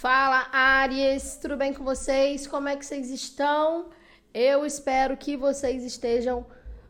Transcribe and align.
Fala, 0.00 0.48
Aries, 0.50 1.36
tudo 1.42 1.58
bem 1.58 1.74
com 1.74 1.84
vocês? 1.84 2.46
Como 2.46 2.66
é 2.66 2.74
que 2.74 2.86
vocês 2.86 3.10
estão? 3.10 3.90
Eu 4.32 4.64
espero 4.64 5.14
que 5.14 5.36
vocês 5.36 5.84
estejam 5.84 6.46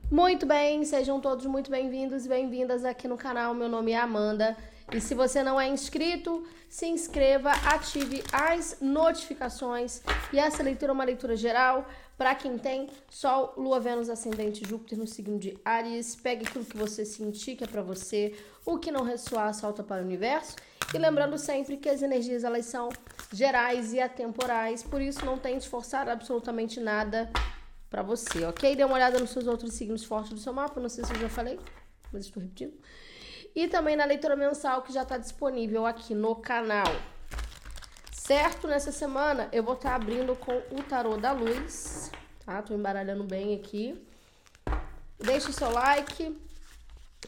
muito 0.09 0.47
bem, 0.47 0.85
sejam 0.85 1.21
todos 1.21 1.45
muito 1.47 1.73
bem-vindos 1.73 2.25
e 2.25 2.29
bem-vindas 2.29 2.85
aqui 2.85 3.09
no 3.09 3.17
canal. 3.17 3.53
Meu 3.53 3.69
nome 3.69 3.91
é 3.91 3.99
Amanda 3.99 4.57
e 4.93 5.01
se 5.01 5.13
você 5.13 5.43
não 5.43 5.61
é 5.61 5.67
inscrito, 5.67 6.47
se 6.69 6.87
inscreva, 6.87 7.51
ative 7.51 8.23
as 8.33 8.77
notificações. 8.81 10.03
E 10.33 10.39
essa 10.39 10.63
leitura 10.63 10.93
é 10.93 10.95
uma 10.95 11.03
leitura 11.03 11.35
geral 11.35 11.89
para 12.21 12.35
quem 12.35 12.59
tem 12.59 12.87
Sol, 13.09 13.55
Lua, 13.57 13.81
Vênus, 13.81 14.11
Ascendente, 14.11 14.69
Júpiter 14.69 14.99
no 14.99 15.07
signo 15.07 15.39
de 15.39 15.57
Aries. 15.65 16.15
Pegue 16.15 16.47
aquilo 16.47 16.67
que 16.67 16.77
você 16.77 17.03
sentir 17.03 17.57
que 17.57 17.65
é 17.65 17.67
para 17.67 17.81
você, 17.81 18.39
o 18.63 18.77
que 18.77 18.93
não 18.93 19.05
ressoar, 19.05 19.55
solta 19.55 19.83
para 19.83 20.03
o 20.03 20.05
universo. 20.05 20.55
E 20.93 20.99
lembrando 20.99 21.39
sempre 21.39 21.79
que 21.79 21.89
as 21.89 22.03
energias 22.03 22.45
elas 22.45 22.67
são 22.67 22.91
gerais 23.33 23.95
e 23.95 24.01
atemporais, 24.01 24.83
por 24.83 25.01
isso 25.01 25.25
não 25.25 25.39
tente 25.39 25.67
forçar 25.67 26.11
absolutamente 26.11 26.79
nada 26.79 27.33
para 27.89 28.03
você, 28.03 28.45
ok? 28.45 28.77
Dê 28.77 28.85
uma 28.85 28.97
olhada 28.97 29.19
nos 29.19 29.31
seus 29.31 29.47
outros 29.47 29.73
signos 29.73 30.05
fortes 30.05 30.33
do 30.35 30.39
seu 30.39 30.53
mapa, 30.53 30.79
não 30.79 30.91
sei 30.91 31.03
se 31.03 31.15
eu 31.15 31.21
já 31.21 31.29
falei, 31.31 31.59
mas 32.13 32.27
estou 32.27 32.43
repetindo 32.43 32.75
e 33.55 33.67
também 33.67 33.97
na 33.97 34.05
leitura 34.05 34.37
mensal 34.37 34.83
que 34.83 34.93
já 34.93 35.03
está 35.03 35.17
disponível 35.17 35.87
aqui 35.87 36.15
no 36.15 36.37
canal. 36.37 36.87
Certo? 38.31 38.69
Nessa 38.69 38.93
semana 38.93 39.49
eu 39.51 39.61
vou 39.65 39.75
estar 39.75 39.91
tá 39.91 39.97
abrindo 39.97 40.37
com 40.37 40.57
o 40.71 40.83
tarô 40.85 41.17
da 41.17 41.33
luz, 41.33 42.13
tá? 42.51 42.63
Tô 42.63 42.75
embaralhando 42.75 43.23
bem 43.23 43.55
aqui. 43.55 44.05
Deixe 45.19 45.51
o 45.51 45.53
seu 45.53 45.71
like, 45.71 46.37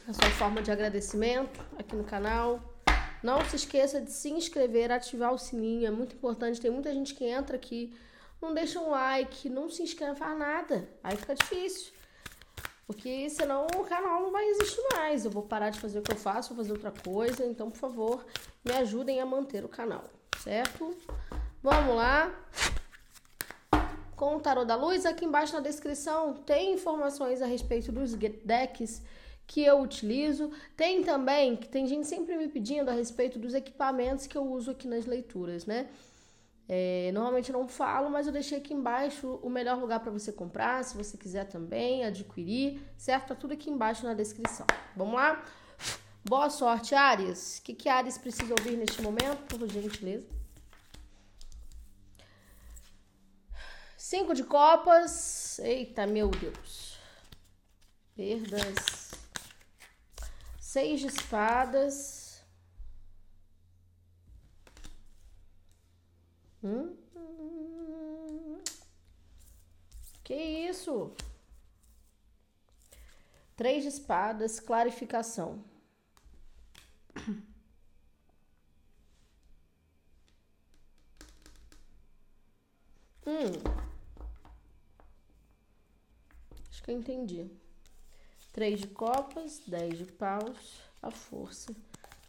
a 0.08 0.12
sua 0.12 0.30
forma 0.30 0.60
de 0.60 0.72
agradecimento 0.72 1.64
aqui 1.78 1.94
no 1.94 2.02
canal. 2.02 2.60
Não 3.22 3.44
se 3.44 3.54
esqueça 3.54 4.00
de 4.00 4.10
se 4.10 4.30
inscrever, 4.30 4.90
ativar 4.90 5.32
o 5.32 5.38
sininho, 5.38 5.86
é 5.86 5.90
muito 5.90 6.16
importante. 6.16 6.60
Tem 6.60 6.72
muita 6.72 6.92
gente 6.92 7.14
que 7.14 7.24
entra 7.24 7.54
aqui, 7.54 7.96
não 8.40 8.52
deixa 8.52 8.80
um 8.80 8.90
like, 8.90 9.48
não 9.48 9.70
se 9.70 9.84
inscreve, 9.84 10.16
faz 10.16 10.36
nada. 10.36 10.88
Aí 11.04 11.16
fica 11.16 11.36
difícil. 11.36 11.92
Porque 12.84 13.30
senão 13.30 13.68
o 13.76 13.84
canal 13.84 14.22
não 14.22 14.32
vai 14.32 14.44
existir 14.48 14.82
mais. 14.92 15.24
Eu 15.24 15.30
vou 15.30 15.44
parar 15.44 15.70
de 15.70 15.78
fazer 15.78 16.00
o 16.00 16.02
que 16.02 16.12
eu 16.12 16.16
faço, 16.16 16.48
vou 16.48 16.64
fazer 16.64 16.72
outra 16.72 16.90
coisa. 16.90 17.46
Então, 17.46 17.70
por 17.70 17.78
favor, 17.78 18.26
me 18.64 18.72
ajudem 18.72 19.20
a 19.20 19.26
manter 19.26 19.64
o 19.64 19.68
canal, 19.68 20.04
certo? 20.42 20.96
Vamos 21.62 21.94
lá. 21.94 22.34
Com 24.22 24.36
o 24.36 24.40
Tarot 24.40 24.64
da 24.64 24.76
Luz, 24.76 25.04
aqui 25.04 25.24
embaixo 25.24 25.52
na 25.52 25.58
descrição 25.58 26.32
tem 26.32 26.74
informações 26.74 27.42
a 27.42 27.46
respeito 27.46 27.90
dos 27.90 28.14
decks 28.14 29.02
que 29.48 29.64
eu 29.64 29.80
utilizo. 29.80 30.52
Tem 30.76 31.02
também, 31.02 31.56
que 31.56 31.68
tem 31.68 31.88
gente 31.88 32.06
sempre 32.06 32.36
me 32.36 32.46
pedindo 32.46 32.88
a 32.88 32.92
respeito 32.92 33.36
dos 33.36 33.52
equipamentos 33.52 34.28
que 34.28 34.38
eu 34.38 34.48
uso 34.48 34.70
aqui 34.70 34.86
nas 34.86 35.06
leituras, 35.06 35.66
né? 35.66 35.88
É, 36.68 37.10
normalmente 37.12 37.52
eu 37.52 37.58
não 37.58 37.66
falo, 37.66 38.08
mas 38.10 38.28
eu 38.28 38.32
deixei 38.32 38.58
aqui 38.58 38.72
embaixo 38.72 39.40
o 39.42 39.50
melhor 39.50 39.76
lugar 39.76 39.98
para 39.98 40.12
você 40.12 40.30
comprar, 40.30 40.84
se 40.84 40.96
você 40.96 41.16
quiser 41.16 41.48
também 41.48 42.04
adquirir, 42.04 42.80
certo? 42.96 43.26
Tá 43.26 43.34
tudo 43.34 43.54
aqui 43.54 43.70
embaixo 43.70 44.06
na 44.06 44.14
descrição. 44.14 44.66
Vamos 44.96 45.14
lá? 45.14 45.44
Boa 46.24 46.48
sorte, 46.48 46.94
Ares. 46.94 47.58
O 47.58 47.62
que, 47.62 47.74
que 47.74 47.88
Ares 47.88 48.16
precisa 48.18 48.54
ouvir 48.56 48.76
neste 48.76 49.02
momento, 49.02 49.42
por 49.48 49.68
gentileza? 49.68 50.41
Cinco 54.12 54.34
de 54.34 54.44
copas. 54.44 55.58
Eita, 55.60 56.06
meu 56.06 56.28
Deus. 56.28 56.98
Perdas. 58.14 59.12
Seis 60.60 61.00
de 61.00 61.06
espadas. 61.06 62.44
Hum? 66.62 66.94
Que 70.22 70.34
isso? 70.34 71.16
Três 73.56 73.82
de 73.82 73.88
espadas, 73.88 74.60
clarificação. 74.60 75.64
Hum. 83.24 83.82
Acho 86.82 86.84
que 86.84 86.90
eu 86.90 86.98
entendi. 86.98 87.48
Três 88.52 88.80
de 88.80 88.88
copas, 88.88 89.62
dez 89.66 89.96
de 89.96 90.04
paus, 90.04 90.82
a 91.00 91.10
força. 91.10 91.74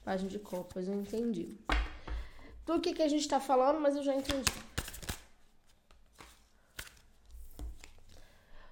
Página 0.05 0.29
de 0.29 0.37
copas, 0.37 0.87
eu 0.87 0.93
entendi 0.93 1.57
do 2.65 2.79
que, 2.79 2.93
que 2.93 3.01
a 3.01 3.07
gente 3.07 3.21
está 3.21 3.39
falando, 3.39 3.79
mas 3.79 3.95
eu 3.95 4.03
já 4.03 4.15
entendi. 4.15 4.51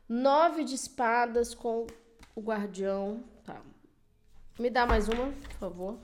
Nove 0.07 0.63
de 0.63 0.75
espadas 0.75 1.53
com 1.53 1.87
o 2.35 2.41
guardião. 2.41 3.23
Tá. 3.43 3.61
Me 4.59 4.69
dá 4.69 4.85
mais 4.85 5.07
uma, 5.07 5.31
por 5.31 5.53
favor. 5.53 5.99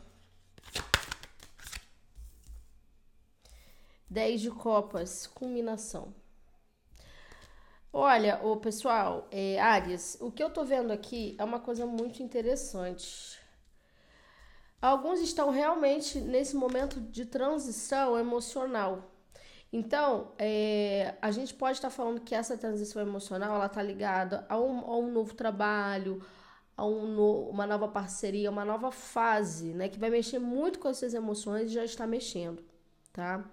Dez 4.09 4.39
de 4.39 4.49
copas, 4.49 5.27
culminação. 5.27 6.13
Olha, 7.92 8.40
o 8.44 8.58
pessoal, 8.58 9.28
é, 9.31 9.59
Ares, 9.59 10.18
o 10.22 10.31
que 10.31 10.44
eu 10.44 10.50
tô 10.50 10.64
vendo 10.64 10.92
aqui 10.92 11.36
é 11.40 11.44
uma 11.44 11.59
coisa 11.59 11.86
muito 11.86 12.22
interessante. 12.22 13.40
Alguns 14.81 15.20
estão 15.22 15.50
realmente 15.50 16.20
nesse 16.20 16.56
momento 16.56 17.00
de 17.02 17.25
transição 17.25 18.18
emocional. 18.18 19.12
Então, 19.74 20.31
é, 20.38 21.16
a 21.22 21.31
gente 21.31 21.53
pode 21.53 21.78
estar 21.78 21.90
falando 21.90 22.22
que 22.22 22.36
essa 22.36 22.58
transição 22.58 23.02
emocional 23.02 23.56
ela 23.56 23.66
está 23.66 23.81
ligada 23.84 24.46
a 24.50 24.59
um, 24.59 24.80
a 24.80 24.98
um, 24.98 25.12
novo 25.12 25.34
trabalho, 25.36 26.24
a 26.78 26.86
um 26.86 27.08
no, 27.08 27.50
uma 27.50 27.68
nova 27.68 27.88
parceria, 27.88 28.52
uma 28.52 28.64
nova 28.66 28.92
fase, 28.92 29.74
né? 29.74 29.90
Que 29.90 30.00
vai 30.00 30.09
mexer 30.09 30.40
muito 30.40 30.80
com 30.80 30.88
as 30.88 30.98
suas 30.98 31.14
emoções 31.14 31.72
e 31.72 31.74
já 31.74 31.84
está 31.84 32.08
mexendo, 32.08 32.64
tá? 33.12 33.44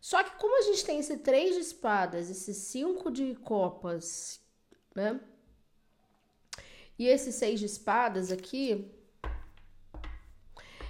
Só 0.00 0.22
que 0.24 0.30
como 0.36 0.58
a 0.58 0.62
gente 0.62 0.84
tem 0.84 0.98
esse 0.98 1.18
três 1.18 1.54
de 1.54 1.60
espadas, 1.60 2.30
esse 2.30 2.54
cinco 2.54 3.10
de 3.10 3.34
copas, 3.36 4.40
né? 4.94 5.20
E 6.98 7.06
esse 7.06 7.32
seis 7.32 7.60
de 7.60 7.66
espadas 7.66 8.32
aqui, 8.32 8.90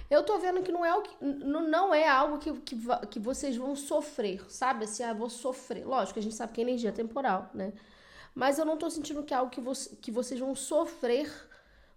eu 0.09 0.23
tô 0.23 0.37
vendo 0.39 0.61
que 0.61 0.71
não 0.71 0.85
é, 0.85 0.93
o 0.93 1.01
que, 1.01 1.15
não 1.23 1.93
é 1.93 2.07
algo 2.07 2.37
que, 2.37 2.51
que, 2.61 2.75
que 3.09 3.19
vocês 3.19 3.55
vão 3.55 3.75
sofrer, 3.75 4.45
sabe? 4.49 4.83
Assim, 4.83 5.03
ah, 5.03 5.13
vou 5.13 5.29
sofrer. 5.29 5.85
Lógico, 5.85 6.19
a 6.19 6.21
gente 6.21 6.35
sabe 6.35 6.51
que 6.51 6.59
a 6.59 6.63
energia 6.63 6.89
é 6.89 6.93
temporal, 6.93 7.49
né? 7.53 7.71
Mas 8.35 8.59
eu 8.59 8.65
não 8.65 8.77
tô 8.77 8.89
sentindo 8.89 9.23
que 9.23 9.33
é 9.33 9.37
algo 9.37 9.51
que, 9.51 9.61
vo 9.61 9.71
que 10.01 10.11
vocês 10.11 10.39
vão 10.39 10.53
sofrer, 10.55 11.31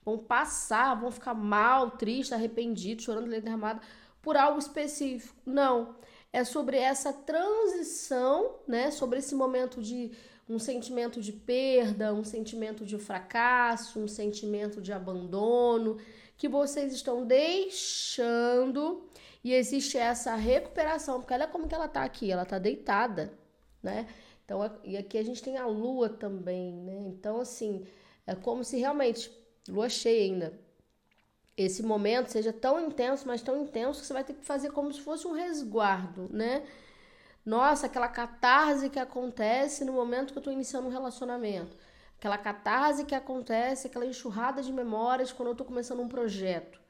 vão 0.05 0.17
passar, 0.17 0.95
vão 0.95 1.11
ficar 1.11 1.35
mal, 1.35 1.93
triste, 1.93 2.35
arrependido, 2.35 3.03
chorando 3.03 3.29
derramada 3.29 3.81
por 4.23 4.37
algo 4.37 4.59
específico. 4.59 5.35
Não. 5.45 5.97
É 6.35 6.43
sobre 6.43 6.77
essa 6.77 7.13
transição, 7.13 8.57
né? 8.67 8.91
Sobre 8.91 9.21
esse 9.21 9.37
momento 9.37 9.81
de 9.81 10.11
um 10.49 10.59
sentimento 10.59 11.21
de 11.21 11.31
perda, 11.31 12.13
um 12.13 12.25
sentimento 12.25 12.85
de 12.85 12.99
fracasso, 12.99 14.01
um 14.01 14.09
sentimento 14.09 14.83
de 14.83 14.93
abandono 14.93 15.97
que 16.37 16.49
vocês 16.49 16.93
estão 16.93 17.25
deixando 17.25 19.09
e 19.45 19.55
existe 19.55 19.97
essa 19.97 20.35
recuperação, 20.35 21.21
porque 21.21 21.33
olha 21.33 21.47
como 21.47 21.69
que 21.69 21.75
ela 21.77 21.87
tá 21.87 22.03
aqui, 22.03 22.33
ela 22.33 22.45
tá 22.45 22.59
deitada, 22.59 23.33
né? 23.81 24.09
Então, 24.45 24.59
e 24.83 24.97
aqui 24.97 25.17
a 25.17 25.23
gente 25.23 25.41
tem 25.41 25.57
a 25.57 25.69
lua 25.69 26.09
também, 26.09 26.73
né? 26.73 26.99
Então, 27.07 27.41
assim, 27.41 27.87
é 28.27 28.35
como 28.35 28.65
se 28.65 28.77
realmente, 28.77 29.31
lua 29.69 29.89
cheia 29.89 30.25
ainda, 30.25 30.64
esse 31.57 31.83
momento 31.83 32.29
seja 32.29 32.53
tão 32.53 32.81
intenso, 32.81 33.27
mas 33.27 33.43
tão 33.43 33.57
intenso 33.63 34.01
que 34.01 34.07
você 34.07 34.13
vai 34.13 34.25
ter 34.25 34.35
que 34.35 34.45
fazer 34.45 34.71
como 34.73 34.93
se 34.93 35.01
fosse 35.01 35.27
um 35.27 35.33
resguardo, 35.33 36.29
né? 36.31 36.65
Nossa, 37.45 37.87
aquela 37.87 38.09
catarse 38.09 38.89
que 38.91 38.99
acontece 38.99 39.85
no 39.85 39.93
momento 39.93 40.33
que 40.33 40.39
eu 40.39 40.43
tô 40.43 40.51
iniciando 40.51 40.89
um 40.89 40.91
relacionamento 40.91 41.77
aquela 42.25 42.39
catarse 42.39 43.05
que 43.05 43.15
acontece, 43.15 43.87
aquela 43.87 44.07
enxurrada 44.07 44.63
de 44.63 44.73
memórias 44.73 45.31
quando 45.31 45.49
eu 45.49 45.53
estou 45.53 45.67
começando 45.67 46.01
um 46.01 46.09
projeto. 46.09 46.81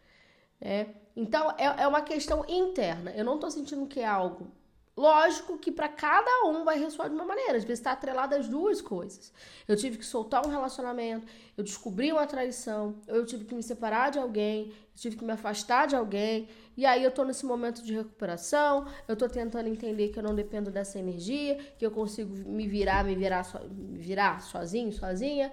É. 0.61 0.87
Então, 1.17 1.51
é, 1.59 1.83
é 1.83 1.89
uma 1.89 2.03
questão 2.03 2.45
interna. 2.49 3.11
Eu 3.11 3.25
não 3.25 3.35
estou 3.35 3.51
sentindo 3.51 3.87
que 3.89 3.99
é 3.99 4.07
algo. 4.07 4.53
Lógico 4.97 5.59
que 5.59 5.73
para 5.73 5.89
cada 5.89 6.47
um 6.47 6.63
vai 6.63 6.79
ressoar 6.79 7.09
de 7.09 7.17
uma 7.17 7.25
maneira. 7.25 7.57
Às 7.57 7.65
vezes 7.65 7.81
está 7.81 7.91
atrelado 7.91 8.37
às 8.37 8.47
duas 8.49 8.81
coisas. 8.81 9.33
Eu 9.67 9.77
tive 9.77 9.99
que 9.99 10.07
soltar 10.07 10.47
um 10.47 10.51
relacionamento, 10.51 11.27
eu 11.57 11.65
descobri 11.65 12.13
uma 12.13 12.27
traição, 12.27 13.01
eu 13.09 13.27
tive 13.27 13.45
que 13.45 13.55
me 13.55 13.63
separar 13.63 14.11
de 14.11 14.21
alguém, 14.21 14.69
eu 14.69 14.95
tive 14.95 15.17
que 15.17 15.25
me 15.25 15.33
afastar 15.33 15.89
de 15.89 15.97
alguém, 15.97 16.49
e 16.77 16.87
aí 16.87 17.03
eu 17.03 17.11
tô 17.11 17.25
nesse 17.25 17.45
momento 17.45 17.83
de 17.83 17.93
recuperação, 17.93 18.87
eu 19.09 19.17
tô 19.17 19.29
tentando 19.29 19.69
entender 19.69 20.11
que 20.11 20.19
eu 20.19 20.23
não 20.23 20.35
dependo 20.35 20.71
dessa 20.71 20.97
energia, 20.97 21.57
que 21.77 21.85
eu 21.85 21.91
consigo 21.91 22.33
me 22.49 22.69
virar, 22.69 23.05
me 23.05 23.17
virar, 23.17 23.43
so, 23.43 23.59
me 23.69 23.99
virar 23.99 24.43
sozinho, 24.43 24.93
sozinha, 24.93 25.53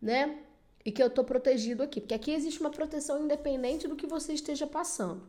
né? 0.00 0.38
E 0.82 0.90
que 0.90 1.02
eu 1.02 1.10
tô 1.10 1.24
protegido 1.24 1.82
aqui, 1.82 2.00
porque 2.00 2.14
aqui 2.14 2.32
existe 2.32 2.58
uma 2.60 2.70
proteção 2.70 3.22
independente 3.22 3.86
do 3.86 3.96
que 3.96 4.06
você 4.06 4.32
esteja 4.32 4.66
passando. 4.66 5.28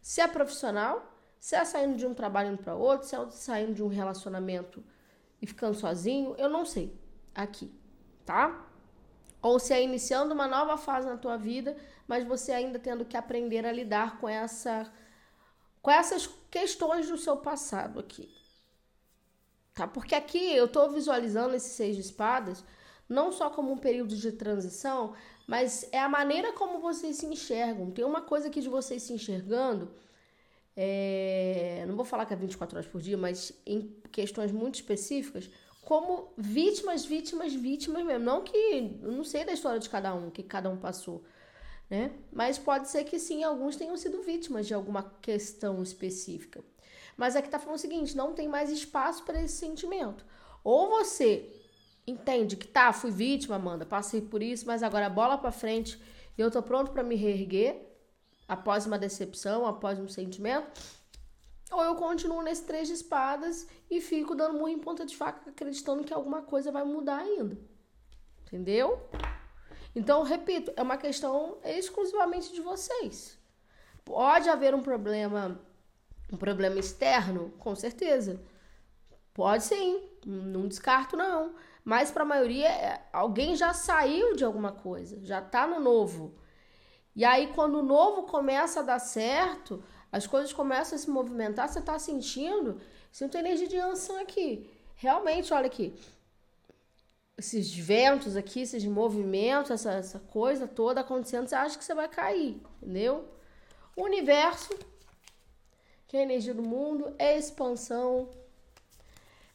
Se 0.00 0.20
é 0.20 0.28
profissional, 0.28 1.09
Se 1.40 1.56
é 1.56 1.64
saindo 1.64 1.96
de 1.96 2.06
um 2.06 2.12
trabalho 2.12 2.56
para 2.58 2.74
outro, 2.74 3.08
se 3.08 3.16
é 3.16 3.30
saindo 3.30 3.72
de 3.72 3.82
um 3.82 3.88
relacionamento 3.88 4.84
e 5.40 5.46
ficando 5.46 5.74
sozinho, 5.74 6.34
eu 6.36 6.50
não 6.50 6.66
sei. 6.66 6.94
Aqui, 7.34 7.72
tá? 8.26 8.66
Ou 9.40 9.58
se 9.58 9.72
é 9.72 9.82
iniciando 9.82 10.34
uma 10.34 10.46
nova 10.46 10.76
fase 10.76 11.08
na 11.08 11.16
tua 11.16 11.38
vida, 11.38 11.76
mas 12.06 12.26
você 12.26 12.52
ainda 12.52 12.78
tendo 12.78 13.06
que 13.06 13.16
aprender 13.16 13.64
a 13.64 13.72
lidar 13.72 14.18
com 14.20 14.28
essa 14.28 14.92
com 15.80 15.90
essas 15.90 16.28
questões 16.50 17.08
do 17.08 17.16
seu 17.16 17.38
passado 17.38 17.98
aqui. 17.98 18.30
Tá? 19.72 19.86
Porque 19.88 20.14
aqui 20.14 20.54
eu 20.54 20.68
tô 20.68 20.90
visualizando 20.90 21.54
esses 21.56 21.72
seis 21.72 21.96
de 21.96 22.02
espadas 22.02 22.62
não 23.08 23.32
só 23.32 23.48
como 23.48 23.72
um 23.72 23.78
período 23.78 24.14
de 24.14 24.30
transição, 24.30 25.14
mas 25.46 25.88
é 25.90 25.98
a 25.98 26.08
maneira 26.08 26.52
como 26.52 26.78
vocês 26.80 27.16
se 27.16 27.26
enxergam. 27.26 27.90
Tem 27.90 28.04
uma 28.04 28.20
coisa 28.20 28.48
aqui 28.48 28.60
de 28.60 28.68
vocês 28.68 29.02
se 29.02 29.12
enxergando, 29.12 29.90
é, 30.76 31.84
não 31.86 31.96
vou 31.96 32.04
falar 32.04 32.26
que 32.26 32.32
é 32.32 32.36
24 32.36 32.76
horas 32.76 32.90
por 32.90 33.00
dia, 33.00 33.16
mas 33.16 33.52
em 33.66 33.94
questões 34.10 34.52
muito 34.52 34.76
específicas, 34.76 35.50
como 35.82 36.32
vítimas, 36.36 37.04
vítimas, 37.04 37.54
vítimas 37.54 38.04
mesmo. 38.04 38.24
Não 38.24 38.42
que. 38.42 38.98
Eu 39.02 39.12
não 39.12 39.24
sei 39.24 39.44
da 39.44 39.52
história 39.52 39.80
de 39.80 39.88
cada 39.88 40.14
um, 40.14 40.30
que 40.30 40.42
cada 40.42 40.70
um 40.70 40.76
passou. 40.76 41.24
Né? 41.88 42.12
Mas 42.32 42.58
pode 42.58 42.88
ser 42.88 43.04
que 43.04 43.18
sim, 43.18 43.42
alguns 43.42 43.76
tenham 43.76 43.96
sido 43.96 44.22
vítimas 44.22 44.66
de 44.66 44.74
alguma 44.74 45.02
questão 45.20 45.82
específica. 45.82 46.62
Mas 47.16 47.34
aqui 47.34 47.48
tá 47.48 47.58
falando 47.58 47.76
o 47.76 47.80
seguinte: 47.80 48.16
não 48.16 48.32
tem 48.32 48.48
mais 48.48 48.70
espaço 48.70 49.24
para 49.24 49.42
esse 49.42 49.56
sentimento. 49.56 50.24
Ou 50.62 50.88
você 50.90 51.50
entende 52.06 52.56
que 52.56 52.68
tá, 52.68 52.92
fui 52.92 53.10
vítima, 53.10 53.56
Amanda, 53.56 53.84
passei 53.84 54.20
por 54.20 54.42
isso, 54.42 54.66
mas 54.66 54.82
agora 54.82 55.08
bola 55.08 55.36
para 55.38 55.50
frente 55.52 56.00
eu 56.38 56.50
tô 56.50 56.62
pronto 56.62 56.90
para 56.90 57.02
me 57.02 57.14
reerguer 57.16 57.89
após 58.50 58.84
uma 58.84 58.98
decepção, 58.98 59.64
após 59.64 60.00
um 60.00 60.08
sentimento. 60.08 60.68
Ou 61.70 61.84
eu 61.84 61.94
continuo 61.94 62.42
nesse 62.42 62.64
três 62.64 62.88
de 62.88 62.94
espadas 62.94 63.68
e 63.88 64.00
fico 64.00 64.34
dando 64.34 64.54
murro 64.54 64.68
em 64.68 64.78
ponta 64.80 65.06
de 65.06 65.16
faca, 65.16 65.50
acreditando 65.50 66.02
que 66.02 66.12
alguma 66.12 66.42
coisa 66.42 66.72
vai 66.72 66.82
mudar 66.82 67.18
ainda. 67.18 67.56
Entendeu? 68.42 69.08
Então, 69.94 70.24
repito, 70.24 70.72
é 70.76 70.82
uma 70.82 70.96
questão 70.96 71.58
exclusivamente 71.62 72.52
de 72.52 72.60
vocês. 72.60 73.38
Pode 74.04 74.48
haver 74.48 74.74
um 74.74 74.82
problema, 74.82 75.60
um 76.32 76.36
problema 76.36 76.76
externo, 76.76 77.54
com 77.56 77.76
certeza. 77.76 78.42
Pode 79.32 79.62
sim, 79.62 80.08
não 80.26 80.66
descarto 80.66 81.16
não. 81.16 81.54
Mas 81.84 82.10
para 82.10 82.24
a 82.24 82.26
maioria, 82.26 82.68
é, 82.68 83.08
alguém 83.12 83.54
já 83.54 83.72
saiu 83.72 84.34
de 84.34 84.44
alguma 84.44 84.72
coisa, 84.72 85.24
já 85.24 85.38
está 85.38 85.68
no 85.68 85.78
novo. 85.78 86.34
E 87.14 87.24
aí, 87.24 87.52
quando 87.54 87.78
o 87.78 87.82
novo 87.82 88.24
começa 88.24 88.80
a 88.80 88.82
dar 88.82 88.98
certo, 88.98 89.82
as 90.12 90.26
coisas 90.26 90.52
começam 90.52 90.96
a 90.96 90.98
se 90.98 91.10
movimentar, 91.10 91.68
você 91.68 91.78
está 91.78 91.98
sentindo, 91.98 92.80
sinto 93.10 93.36
energia 93.36 93.68
de 93.68 93.78
Ansan 93.78 94.20
aqui. 94.20 94.70
Realmente, 94.94 95.52
olha 95.52 95.66
aqui. 95.66 95.94
Esses 97.36 97.74
ventos 97.74 98.36
aqui, 98.36 98.60
esses 98.60 98.84
movimentos, 98.84 99.70
essa, 99.70 99.92
essa 99.92 100.18
coisa 100.18 100.68
toda 100.68 101.00
acontecendo, 101.00 101.48
você 101.48 101.54
acha 101.54 101.78
que 101.78 101.84
você 101.84 101.94
vai 101.94 102.08
cair, 102.08 102.60
entendeu? 102.82 103.28
O 103.96 104.02
universo, 104.02 104.78
que 106.06 106.16
é 106.16 106.20
a 106.20 106.22
energia 106.22 106.52
do 106.52 106.62
mundo, 106.62 107.14
é 107.18 107.36
expansão, 107.38 108.28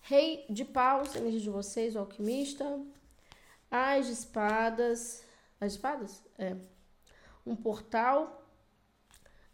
Rei 0.08 0.46
de 0.48 0.64
paus, 0.64 1.16
energia 1.16 1.40
de 1.40 1.50
vocês, 1.50 1.96
o 1.96 2.00
alquimista. 2.00 2.80
As 3.72 4.08
espadas. 4.08 5.26
As 5.60 5.72
espadas? 5.72 6.22
É. 6.38 6.56
Um 7.46 7.56
portal. 7.56 8.42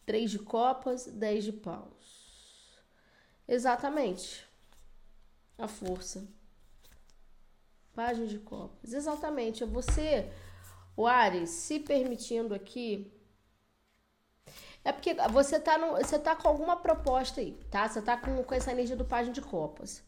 Três 0.05 0.31
de 0.31 0.39
copas, 0.39 1.05
dez 1.05 1.43
de 1.43 1.53
paus. 1.53 2.81
Exatamente. 3.47 4.47
A 5.57 5.67
força. 5.67 6.27
Página 7.93 8.25
de 8.27 8.39
copas. 8.39 8.93
Exatamente. 8.93 9.63
É 9.63 9.67
você, 9.67 10.31
o 10.95 11.05
Ares, 11.05 11.49
se 11.49 11.79
permitindo 11.79 12.53
aqui. 12.55 13.11
É 14.83 14.91
porque 14.91 15.13
você 15.29 15.59
tá, 15.59 15.77
no, 15.77 15.97
você 15.97 16.17
tá 16.17 16.35
com 16.35 16.47
alguma 16.47 16.75
proposta 16.77 17.39
aí, 17.39 17.53
tá? 17.69 17.87
Você 17.87 18.01
tá 18.01 18.17
com, 18.17 18.43
com 18.43 18.55
essa 18.55 18.71
energia 18.71 18.95
do 18.95 19.05
página 19.05 19.33
de 19.33 19.41
copas 19.41 20.03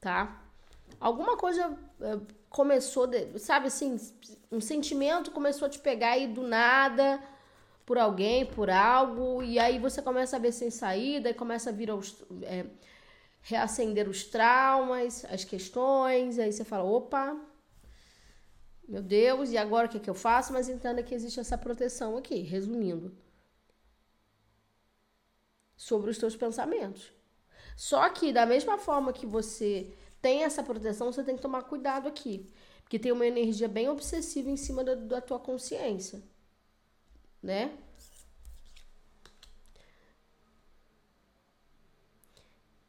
tá? 0.00 0.42
Alguma 0.98 1.36
coisa 1.36 1.78
eh, 2.00 2.20
começou, 2.50 3.06
de, 3.06 3.38
sabe 3.38 3.68
assim, 3.68 3.96
um 4.50 4.60
sentimento 4.60 5.30
começou 5.30 5.66
a 5.66 5.68
te 5.70 5.78
pegar 5.78 6.10
aí 6.10 6.26
do 6.26 6.42
nada 6.42 7.22
por 7.86 7.96
alguém, 7.96 8.44
por 8.44 8.68
algo, 8.68 9.42
e 9.42 9.58
aí 9.58 9.78
você 9.78 10.02
começa 10.02 10.36
a 10.36 10.38
ver 10.38 10.52
sem 10.52 10.70
saída, 10.70 11.30
e 11.30 11.34
começa 11.34 11.70
a 11.70 11.72
vir 11.72 11.90
aos, 11.90 12.22
é, 12.42 12.66
reacender 13.40 14.08
os 14.08 14.24
traumas, 14.24 15.24
as 15.26 15.44
questões, 15.44 16.38
aí 16.38 16.52
você 16.52 16.64
fala, 16.64 16.84
opa, 16.84 17.36
meu 18.86 19.02
Deus, 19.02 19.52
e 19.52 19.56
agora 19.56 19.86
o 19.86 19.90
que, 19.90 19.96
é 19.96 20.00
que 20.00 20.10
eu 20.10 20.14
faço? 20.14 20.52
Mas 20.52 20.68
entenda 20.68 21.02
que 21.02 21.14
existe 21.14 21.38
essa 21.38 21.56
proteção 21.56 22.16
aqui, 22.16 22.40
resumindo, 22.40 23.16
sobre 25.76 26.10
os 26.10 26.18
teus 26.18 26.36
pensamentos. 26.36 27.12
Só 27.76 28.08
que 28.10 28.32
da 28.32 28.44
mesma 28.44 28.76
forma 28.76 29.12
que 29.12 29.26
você 29.26 29.92
tem 30.20 30.44
essa 30.44 30.62
proteção, 30.62 31.12
você 31.12 31.24
tem 31.24 31.36
que 31.36 31.42
tomar 31.42 31.62
cuidado 31.62 32.08
aqui. 32.08 32.46
Porque 32.82 32.98
tem 32.98 33.12
uma 33.12 33.26
energia 33.26 33.68
bem 33.68 33.88
obsessiva 33.88 34.50
em 34.50 34.56
cima 34.56 34.82
da, 34.84 34.94
da 34.94 35.20
tua 35.20 35.38
consciência. 35.38 36.22
Né? 37.42 37.72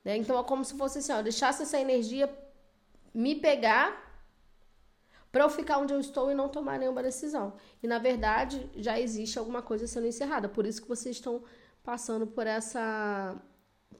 né? 0.04 0.18
Então 0.18 0.38
é 0.39 0.44
como 0.44 0.66
se 0.66 0.75
fosse 0.75 1.00
assim, 1.00 1.13
ó, 1.13 1.22
deixasse 1.22 1.63
essa 1.63 1.80
energia 1.80 2.30
me 3.13 3.36
pegar 3.36 4.10
para 5.31 5.44
eu 5.44 5.50
ficar 5.50 5.78
onde 5.78 5.94
eu 5.94 6.00
estou 6.00 6.30
e 6.30 6.36
não 6.36 6.50
tomar 6.50 6.78
nenhuma 6.78 7.01
decisão. 7.01 7.54
E 7.81 7.88
na 7.88 8.00
verdade 8.00 8.69
já 8.75 9.00
existe 9.00 9.39
alguma 9.39 9.62
coisa 9.62 9.88
sendo 9.88 10.07
encerrada. 10.07 10.50
Por 10.50 10.66
isso 10.66 10.81
que 10.81 10.88
vocês 10.89 11.16
estão 11.16 11.44
passando 11.83 12.28
por 12.28 12.45
essa 12.45 13.39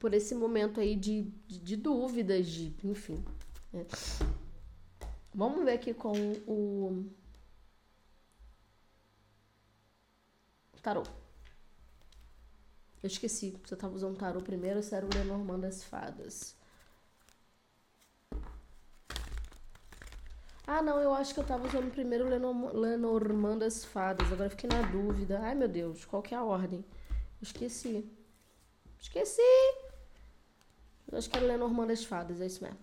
por 0.02 0.12
esse 0.12 0.34
momento 0.34 0.80
aí 0.80 0.96
de, 0.96 1.22
de, 1.46 1.60
de 1.60 1.76
dúvidas, 1.76 2.48
de, 2.48 2.74
enfim. 2.82 3.24
É. 3.72 3.86
Vamos 5.32 5.64
ver 5.64 5.74
aqui 5.74 5.94
com 5.94 6.12
o 6.44 7.06
tarô. 10.82 11.04
Eu 13.00 13.06
esqueci, 13.06 13.56
você 13.64 13.74
estava 13.74 13.94
usando 13.94 14.18
tarô 14.18 14.40
primeiro 14.40 14.78
ou 14.78 14.82
se 14.82 14.92
era 14.92 15.06
o 15.06 15.14
Lenormand 15.14 15.60
das 15.60 15.84
Fadas? 15.84 16.56
Ah, 20.66 20.82
não, 20.82 21.00
eu 21.00 21.14
acho 21.14 21.32
que 21.32 21.38
eu 21.38 21.42
estava 21.42 21.64
usando 21.64 21.92
primeiro 21.92 22.26
o 22.26 22.80
Lenormand 22.80 23.58
das 23.58 23.84
Fadas. 23.84 24.32
Agora 24.32 24.50
fiquei 24.50 24.68
na 24.68 24.82
dúvida. 24.82 25.38
Ai, 25.40 25.54
meu 25.54 25.68
Deus, 25.68 26.04
qual 26.04 26.20
que 26.20 26.34
é 26.34 26.38
a 26.38 26.42
ordem? 26.42 26.84
Eu 27.10 27.42
esqueci. 27.42 28.04
Esqueci! 28.98 29.81
Eu 31.12 31.18
acho 31.18 31.28
que 31.28 31.36
era 31.36 31.46
Lenormand 31.46 31.88
das 31.88 32.04
Fadas, 32.04 32.40
é 32.40 32.46
isso 32.46 32.64
mesmo. 32.64 32.78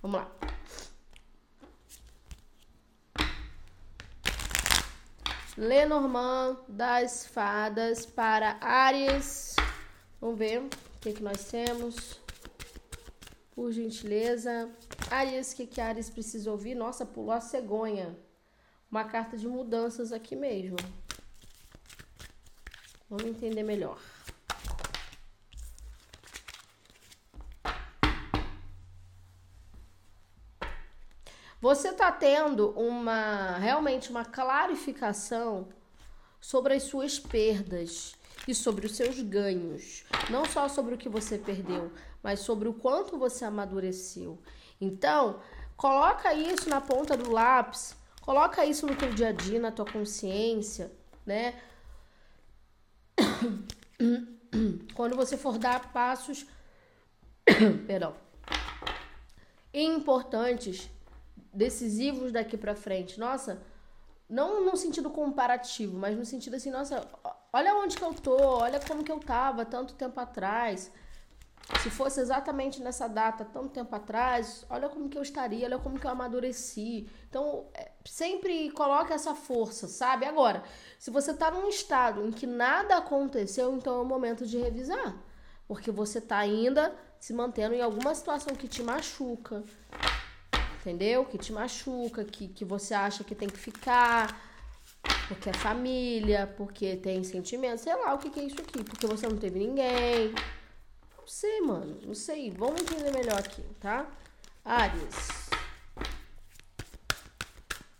Vamos 0.00 0.20
lá. 0.20 0.32
Lenormand 5.54 6.56
das 6.66 7.26
Fadas 7.26 8.06
para 8.06 8.56
Ares. 8.62 9.54
Vamos 10.18 10.38
ver 10.38 10.62
o 10.62 10.70
que, 10.98 11.12
que 11.12 11.22
nós 11.22 11.44
temos. 11.50 12.18
Por 13.54 13.70
gentileza. 13.70 14.70
Ares, 15.10 15.52
o 15.52 15.56
que, 15.56 15.66
que 15.66 15.80
Ares 15.80 16.08
precisa 16.08 16.50
ouvir? 16.50 16.74
Nossa, 16.74 17.04
pulou 17.04 17.32
a 17.32 17.40
cegonha. 17.40 18.16
Uma 18.90 19.04
carta 19.04 19.36
de 19.36 19.46
mudanças 19.46 20.10
aqui 20.10 20.34
mesmo. 20.34 20.78
Vamos 23.10 23.26
entender 23.26 23.62
melhor. 23.62 24.00
Você 31.60 31.88
está 31.88 32.12
tendo 32.12 32.70
uma 32.70 33.56
realmente 33.58 34.10
uma 34.10 34.24
clarificação 34.24 35.68
sobre 36.40 36.74
as 36.74 36.84
suas 36.84 37.18
perdas 37.18 38.14
e 38.46 38.54
sobre 38.54 38.86
os 38.86 38.94
seus 38.94 39.20
ganhos, 39.20 40.04
não 40.30 40.44
só 40.44 40.68
sobre 40.68 40.94
o 40.94 40.98
que 40.98 41.08
você 41.08 41.36
perdeu, 41.36 41.90
mas 42.22 42.38
sobre 42.40 42.68
o 42.68 42.74
quanto 42.74 43.18
você 43.18 43.44
amadureceu. 43.44 44.38
Então, 44.80 45.40
coloca 45.76 46.32
isso 46.32 46.70
na 46.70 46.80
ponta 46.80 47.16
do 47.16 47.32
lápis, 47.32 47.96
coloca 48.20 48.64
isso 48.64 48.86
no 48.86 48.94
teu 48.94 49.12
dia 49.12 49.30
a 49.30 49.32
dia, 49.32 49.58
na 49.58 49.72
tua 49.72 49.84
consciência, 49.84 50.92
né? 51.26 51.60
Quando 54.94 55.16
você 55.16 55.36
for 55.36 55.58
dar 55.58 55.92
passos, 55.92 56.46
perdão, 57.84 58.14
importantes 59.74 60.88
decisivos 61.52 62.32
daqui 62.32 62.56
para 62.56 62.74
frente. 62.74 63.18
Nossa, 63.18 63.62
não 64.28 64.64
no 64.64 64.76
sentido 64.76 65.10
comparativo, 65.10 65.98
mas 65.98 66.16
no 66.16 66.24
sentido 66.24 66.56
assim, 66.56 66.70
nossa, 66.70 67.06
olha 67.52 67.74
onde 67.74 67.96
que 67.96 68.04
eu 68.04 68.12
tô, 68.12 68.36
olha 68.36 68.80
como 68.80 69.02
que 69.02 69.12
eu 69.12 69.18
tava 69.18 69.64
tanto 69.64 69.94
tempo 69.94 70.18
atrás. 70.20 70.90
Se 71.82 71.90
fosse 71.90 72.20
exatamente 72.20 72.82
nessa 72.82 73.06
data, 73.06 73.44
tanto 73.44 73.68
tempo 73.68 73.94
atrás, 73.94 74.64
olha 74.70 74.88
como 74.88 75.08
que 75.08 75.18
eu 75.18 75.22
estaria, 75.22 75.66
olha 75.66 75.78
como 75.78 75.98
que 75.98 76.06
eu 76.06 76.10
amadureci. 76.10 77.08
Então, 77.28 77.66
é, 77.74 77.90
sempre 78.06 78.70
coloca 78.70 79.12
essa 79.12 79.34
força, 79.34 79.86
sabe? 79.86 80.24
Agora, 80.24 80.62
se 80.98 81.10
você 81.10 81.34
tá 81.34 81.50
num 81.50 81.68
estado 81.68 82.26
em 82.26 82.30
que 82.30 82.46
nada 82.46 82.96
aconteceu, 82.96 83.74
então 83.76 83.98
é 83.98 84.00
o 84.00 84.04
momento 84.04 84.46
de 84.46 84.56
revisar. 84.56 85.14
Porque 85.66 85.90
você 85.90 86.22
tá 86.22 86.38
ainda 86.38 86.94
se 87.20 87.34
mantendo 87.34 87.74
em 87.74 87.82
alguma 87.82 88.14
situação 88.14 88.54
que 88.54 88.66
te 88.66 88.82
machuca, 88.82 89.62
entendeu? 90.88 91.24
Que 91.24 91.36
te 91.36 91.52
machuca, 91.52 92.24
que, 92.24 92.48
que 92.48 92.64
você 92.64 92.94
acha 92.94 93.22
que 93.22 93.34
tem 93.34 93.48
que 93.48 93.58
ficar, 93.58 94.40
porque 95.28 95.50
é 95.50 95.52
família, 95.52 96.52
porque 96.56 96.96
tem 96.96 97.22
sentimento, 97.22 97.82
sei 97.82 97.94
lá 97.94 98.14
o 98.14 98.18
que, 98.18 98.30
que 98.30 98.40
é 98.40 98.44
isso 98.44 98.60
aqui, 98.60 98.82
porque 98.82 99.06
você 99.06 99.28
não 99.28 99.36
teve 99.36 99.58
ninguém. 99.58 100.32
Não 101.16 101.26
sei, 101.26 101.60
mano, 101.60 102.00
não 102.06 102.14
sei. 102.14 102.50
Vamos 102.50 102.80
entender 102.80 103.12
melhor 103.12 103.38
aqui, 103.38 103.62
tá? 103.78 104.06
Ares. 104.64 105.50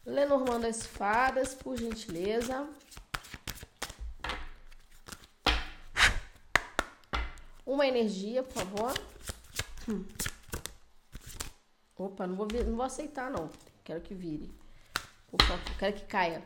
Lenormand 0.07 0.61
das 0.61 0.87
Fadas, 0.87 1.55
por 1.55 1.77
gentileza. 1.77 2.67
Uma 7.67 7.87
energia, 7.87 8.43
por 8.43 8.55
favor. 8.55 8.95
Hum. 9.87 10.07
Opa, 11.99 12.29
não 12.29 12.37
vou, 12.37 12.47
não 12.47 12.77
vou 12.77 12.85
aceitar, 12.85 13.29
não. 13.29 13.51
Quero 13.83 14.01
que 14.01 14.15
vire. 14.15 14.55
Quero 15.79 15.97
que 15.97 16.05
caia. 16.05 16.45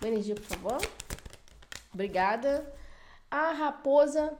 Uma 0.00 0.08
energia, 0.08 0.34
por 0.34 0.44
favor. 0.44 0.80
Obrigada. 1.92 2.74
A 3.30 3.52
raposa. 3.52 4.38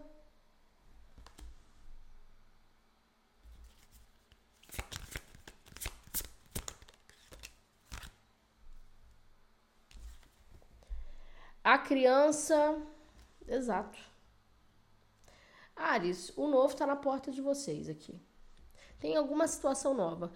A 11.62 11.76
criança. 11.76 12.81
Exato. 13.47 13.99
Ares, 15.76 16.33
o 16.37 16.49
novo 16.49 16.73
está 16.73 16.87
na 16.87 16.97
porta 16.97 17.31
de 17.31 17.43
vocês 17.43 17.88
aqui. 17.88 18.19
Tem 19.00 19.17
alguma 19.17 19.47
situação 19.47 19.95
nova. 19.95 20.33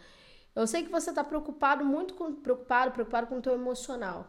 Eu 0.55 0.67
sei 0.67 0.83
que 0.83 0.91
você 0.91 1.11
está 1.11 1.25
preocupado, 1.25 1.85
muito 1.85 2.15
com, 2.15 2.35
preocupado, 2.35 2.93
preocupado 2.93 3.27
com 3.27 3.39
o 3.39 3.43
teu 3.43 3.55
emocional. 3.55 4.27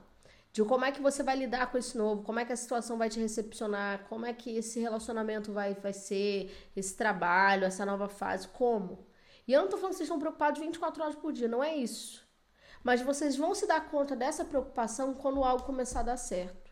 De 0.51 0.63
como 0.63 0.85
é 0.85 0.91
que 0.91 1.01
você 1.01 1.23
vai 1.23 1.35
lidar 1.35 1.71
com 1.71 1.77
esse 1.77 1.97
novo, 1.97 2.23
como 2.23 2.39
é 2.39 2.45
que 2.45 2.53
a 2.53 2.55
situação 2.55 2.97
vai 2.97 3.09
te 3.09 3.19
recepcionar, 3.19 4.05
como 4.07 4.25
é 4.25 4.33
que 4.33 4.55
esse 4.55 4.79
relacionamento 4.79 5.51
vai, 5.51 5.73
vai 5.73 5.93
ser, 5.93 6.55
esse 6.75 6.95
trabalho, 6.95 7.65
essa 7.65 7.85
nova 7.85 8.07
fase, 8.07 8.47
como. 8.49 9.05
E 9.47 9.51
eu 9.51 9.61
não 9.61 9.67
tô 9.67 9.77
falando 9.77 9.91
que 9.93 9.97
vocês 9.97 10.07
estão 10.07 10.19
preocupados 10.19 10.61
24 10.61 11.03
horas 11.03 11.15
por 11.15 11.33
dia, 11.33 11.47
não 11.47 11.63
é 11.63 11.75
isso. 11.75 12.23
Mas 12.83 13.01
vocês 13.01 13.35
vão 13.35 13.55
se 13.55 13.65
dar 13.65 13.89
conta 13.89 14.15
dessa 14.15 14.45
preocupação 14.45 15.13
quando 15.13 15.43
algo 15.43 15.63
começar 15.63 16.01
a 16.01 16.03
dar 16.03 16.17
certo. 16.17 16.71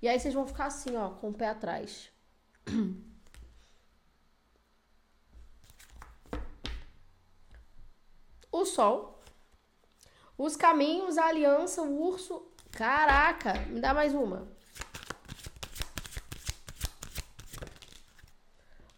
E 0.00 0.08
aí 0.08 0.18
vocês 0.18 0.34
vão 0.34 0.46
ficar 0.46 0.66
assim, 0.66 0.96
ó, 0.96 1.10
com 1.10 1.30
o 1.30 1.34
pé 1.34 1.48
atrás. 1.48 2.10
o 8.52 8.66
sol, 8.66 9.18
os 10.36 10.54
caminhos, 10.56 11.16
a 11.16 11.26
aliança, 11.26 11.82
o 11.82 12.02
urso. 12.02 12.46
Caraca, 12.70 13.54
me 13.66 13.80
dá 13.80 13.92
mais 13.94 14.14
uma. 14.14 14.46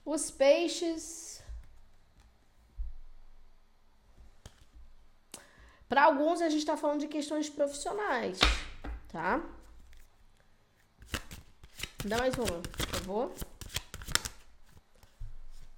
Os 0.05 0.31
peixes. 0.31 1.43
Para 5.89 6.05
alguns, 6.05 6.41
a 6.41 6.49
gente 6.49 6.61
está 6.61 6.77
falando 6.77 7.01
de 7.01 7.09
questões 7.09 7.49
profissionais, 7.49 8.39
tá? 9.09 9.39
Me 12.03 12.11
dá 12.11 12.19
mais 12.19 12.35
uma, 12.37 12.61
por 12.61 12.87
favor. 12.87 13.33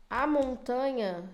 A 0.08 0.26
montanha 0.26 1.28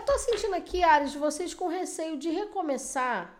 Eu 0.00 0.06
tô 0.06 0.18
sentindo 0.18 0.54
aqui, 0.54 0.82
Ares, 0.82 1.14
vocês 1.14 1.52
com 1.52 1.68
receio 1.68 2.16
de 2.16 2.30
recomeçar. 2.30 3.38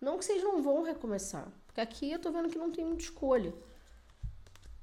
Não 0.00 0.18
que 0.18 0.24
vocês 0.24 0.42
não 0.42 0.60
vão 0.60 0.82
recomeçar. 0.82 1.46
Porque 1.64 1.80
aqui 1.80 2.10
eu 2.10 2.18
tô 2.18 2.32
vendo 2.32 2.48
que 2.48 2.58
não 2.58 2.72
tem 2.72 2.84
muita 2.84 3.04
escolha. 3.04 3.54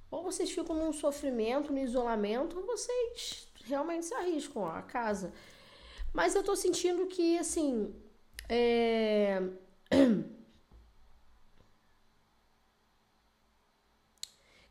Ou 0.09 0.23
vocês 0.23 0.49
ficam 0.49 0.73
num 0.73 0.93
sofrimento, 0.93 1.73
no 1.73 1.79
isolamento, 1.79 2.57
ou 2.57 2.65
vocês 2.65 3.49
realmente 3.65 4.05
se 4.05 4.13
arriscam 4.13 4.65
a 4.65 4.81
casa. 4.81 5.33
Mas 6.13 6.35
eu 6.35 6.43
tô 6.43 6.55
sentindo 6.55 7.05
que, 7.07 7.37
assim. 7.37 7.93
É... 8.47 9.41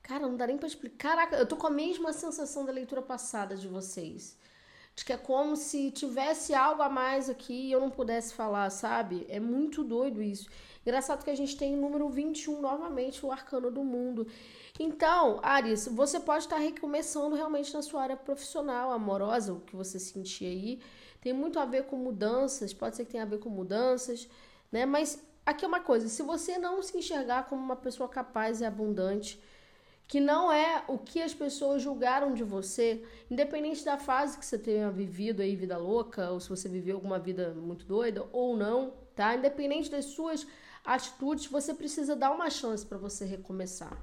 Cara, 0.02 0.26
não 0.26 0.34
dá 0.34 0.46
nem 0.46 0.56
pra 0.56 0.66
explicar. 0.66 0.96
Caraca, 0.96 1.36
eu 1.36 1.44
tô 1.44 1.58
com 1.58 1.66
a 1.66 1.70
mesma 1.70 2.10
sensação 2.14 2.64
da 2.64 2.72
leitura 2.72 3.02
passada 3.02 3.54
de 3.54 3.68
vocês 3.68 4.38
que 5.04 5.12
é 5.12 5.16
como 5.16 5.56
se 5.56 5.90
tivesse 5.90 6.54
algo 6.54 6.82
a 6.82 6.88
mais 6.88 7.28
aqui 7.28 7.68
e 7.68 7.72
eu 7.72 7.80
não 7.80 7.90
pudesse 7.90 8.34
falar, 8.34 8.70
sabe? 8.70 9.26
É 9.28 9.38
muito 9.38 9.84
doido 9.84 10.22
isso. 10.22 10.48
Engraçado 10.82 11.24
que 11.24 11.30
a 11.30 11.36
gente 11.36 11.56
tem 11.56 11.74
o 11.74 11.80
número 11.80 12.08
21 12.08 12.60
novamente, 12.60 13.24
o 13.24 13.30
arcano 13.30 13.70
do 13.70 13.84
mundo. 13.84 14.26
Então, 14.78 15.38
Aris, 15.42 15.86
você 15.86 16.18
pode 16.18 16.44
estar 16.44 16.56
recomeçando 16.56 17.34
realmente 17.34 17.74
na 17.74 17.82
sua 17.82 18.02
área 18.02 18.16
profissional, 18.16 18.92
amorosa, 18.92 19.52
o 19.52 19.60
que 19.60 19.76
você 19.76 19.98
sentir 19.98 20.46
aí. 20.46 20.80
Tem 21.20 21.32
muito 21.32 21.58
a 21.58 21.64
ver 21.64 21.84
com 21.86 21.96
mudanças, 21.96 22.72
pode 22.72 22.96
ser 22.96 23.04
que 23.04 23.12
tenha 23.12 23.24
a 23.24 23.26
ver 23.26 23.38
com 23.38 23.50
mudanças, 23.50 24.28
né? 24.70 24.86
Mas 24.86 25.22
aqui 25.44 25.64
é 25.64 25.68
uma 25.68 25.80
coisa, 25.80 26.08
se 26.08 26.22
você 26.22 26.58
não 26.58 26.82
se 26.82 26.96
enxergar 26.96 27.48
como 27.48 27.62
uma 27.62 27.76
pessoa 27.76 28.08
capaz 28.08 28.60
e 28.60 28.64
abundante, 28.64 29.40
que 30.08 30.20
não 30.20 30.50
é 30.50 30.82
o 30.88 30.96
que 30.96 31.20
as 31.20 31.34
pessoas 31.34 31.82
julgaram 31.82 32.32
de 32.32 32.42
você, 32.42 33.04
independente 33.30 33.84
da 33.84 33.98
fase 33.98 34.38
que 34.38 34.46
você 34.46 34.58
tenha 34.58 34.90
vivido 34.90 35.42
aí, 35.42 35.54
vida 35.54 35.76
louca, 35.76 36.30
ou 36.30 36.40
se 36.40 36.48
você 36.48 36.66
viveu 36.66 36.96
alguma 36.96 37.18
vida 37.18 37.52
muito 37.52 37.84
doida 37.84 38.26
ou 38.32 38.56
não, 38.56 38.94
tá? 39.14 39.36
Independente 39.36 39.90
das 39.90 40.06
suas 40.06 40.46
atitudes, 40.82 41.46
você 41.46 41.74
precisa 41.74 42.16
dar 42.16 42.30
uma 42.30 42.48
chance 42.48 42.86
para 42.86 42.96
você 42.96 43.26
recomeçar. 43.26 44.02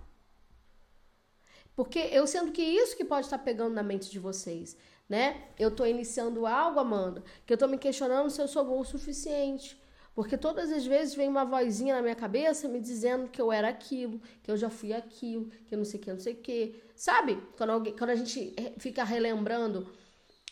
Porque 1.76 1.98
eu 1.98 2.28
sendo 2.28 2.52
que 2.52 2.62
isso 2.62 2.96
que 2.96 3.04
pode 3.04 3.26
estar 3.26 3.40
pegando 3.40 3.74
na 3.74 3.82
mente 3.82 4.12
de 4.12 4.20
vocês, 4.20 4.78
né? 5.10 5.50
Eu 5.58 5.72
tô 5.72 5.88
iniciando 5.88 6.46
algo, 6.46 6.80
Amanda, 6.80 7.24
que 7.48 7.52
eu 7.52 7.58
tô 7.58 7.68
me 7.68 7.80
questionando 7.80 8.30
se 8.30 8.40
eu 8.40 8.48
sou 8.48 8.64
bom 8.64 8.80
o 8.80 8.86
suficiente. 8.86 9.82
Porque 10.16 10.38
todas 10.38 10.72
as 10.72 10.86
vezes 10.86 11.14
vem 11.14 11.28
uma 11.28 11.44
vozinha 11.44 11.94
na 11.94 12.02
minha 12.02 12.16
cabeça 12.16 12.70
me 12.70 12.80
dizendo 12.80 13.28
que 13.28 13.42
eu 13.42 13.52
era 13.52 13.68
aquilo, 13.68 14.22
que 14.42 14.50
eu 14.50 14.56
já 14.56 14.70
fui 14.70 14.94
aquilo, 14.94 15.52
que 15.68 15.76
eu 15.76 15.78
não 15.78 15.84
sei 15.84 16.00
o 16.00 16.04
que, 16.04 16.14
não 16.14 16.20
sei 16.22 16.34
o 16.34 16.38
que. 16.38 16.82
Sabe? 16.96 17.36
Quando, 17.58 17.72
alguém, 17.72 17.94
quando 17.98 18.12
a 18.12 18.16
gente 18.16 18.56
fica 18.80 19.04
relembrando 19.04 19.86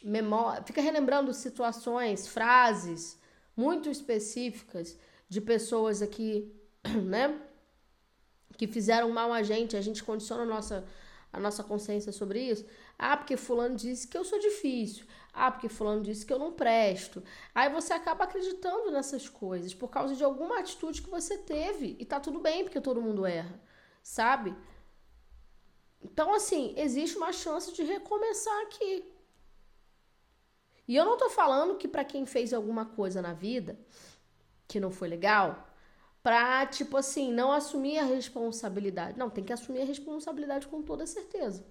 memória, 0.03 0.61
fica 0.63 0.81
relembrando 0.81 1.33
situações, 1.33 2.27
frases 2.27 3.17
muito 3.55 3.89
específicas 3.89 4.97
de 5.29 5.39
pessoas 5.39 6.01
aqui, 6.01 6.53
né? 7.05 7.39
Que 8.57 8.67
fizeram 8.67 9.09
mal 9.11 9.31
a 9.31 9.43
gente, 9.43 9.77
a 9.77 9.81
gente 9.81 10.03
condiciona 10.03 10.43
a 10.43 10.45
nossa, 10.45 10.85
a 11.31 11.39
nossa 11.39 11.63
consciência 11.63 12.11
sobre 12.11 12.41
isso. 12.41 12.65
Ah, 12.99 13.15
porque 13.15 13.37
fulano 13.37 13.77
disse 13.77 14.09
que 14.09 14.17
eu 14.17 14.25
sou 14.25 14.39
difícil. 14.39 15.05
Ah, 15.33 15.51
porque 15.51 15.67
fulano 15.67 16.03
disse 16.03 16.25
que 16.25 16.31
eu 16.31 16.37
não 16.39 16.53
presto. 16.53 17.23
Aí 17.55 17.69
você 17.69 17.91
acaba 17.93 18.23
acreditando 18.25 18.91
nessas 18.91 19.27
coisas 19.27 19.73
por 19.73 19.89
causa 19.89 20.15
de 20.15 20.23
alguma 20.23 20.59
atitude 20.59 21.01
que 21.01 21.09
você 21.09 21.37
teve. 21.39 21.97
E 21.99 22.05
tá 22.05 22.19
tudo 22.19 22.39
bem, 22.39 22.63
porque 22.63 22.79
todo 22.79 23.01
mundo 23.01 23.25
erra, 23.25 23.59
sabe? 24.03 24.55
Então, 26.01 26.33
assim, 26.35 26.73
existe 26.77 27.17
uma 27.17 27.31
chance 27.33 27.73
de 27.73 27.83
recomeçar 27.83 28.61
aqui. 28.63 29.11
E 30.87 30.95
eu 30.95 31.05
não 31.05 31.17
tô 31.17 31.29
falando 31.29 31.77
que 31.77 31.87
para 31.87 32.03
quem 32.03 32.25
fez 32.25 32.53
alguma 32.53 32.85
coisa 32.85 33.21
na 33.21 33.33
vida 33.33 33.79
que 34.67 34.79
não 34.79 34.91
foi 34.91 35.07
legal, 35.07 35.67
pra, 36.21 36.65
tipo 36.65 36.97
assim, 36.97 37.31
não 37.33 37.51
assumir 37.51 37.99
a 37.99 38.03
responsabilidade. 38.05 39.17
Não, 39.17 39.29
tem 39.29 39.43
que 39.43 39.53
assumir 39.53 39.81
a 39.81 39.85
responsabilidade 39.85 40.67
com 40.67 40.81
toda 40.81 41.05
certeza. 41.05 41.65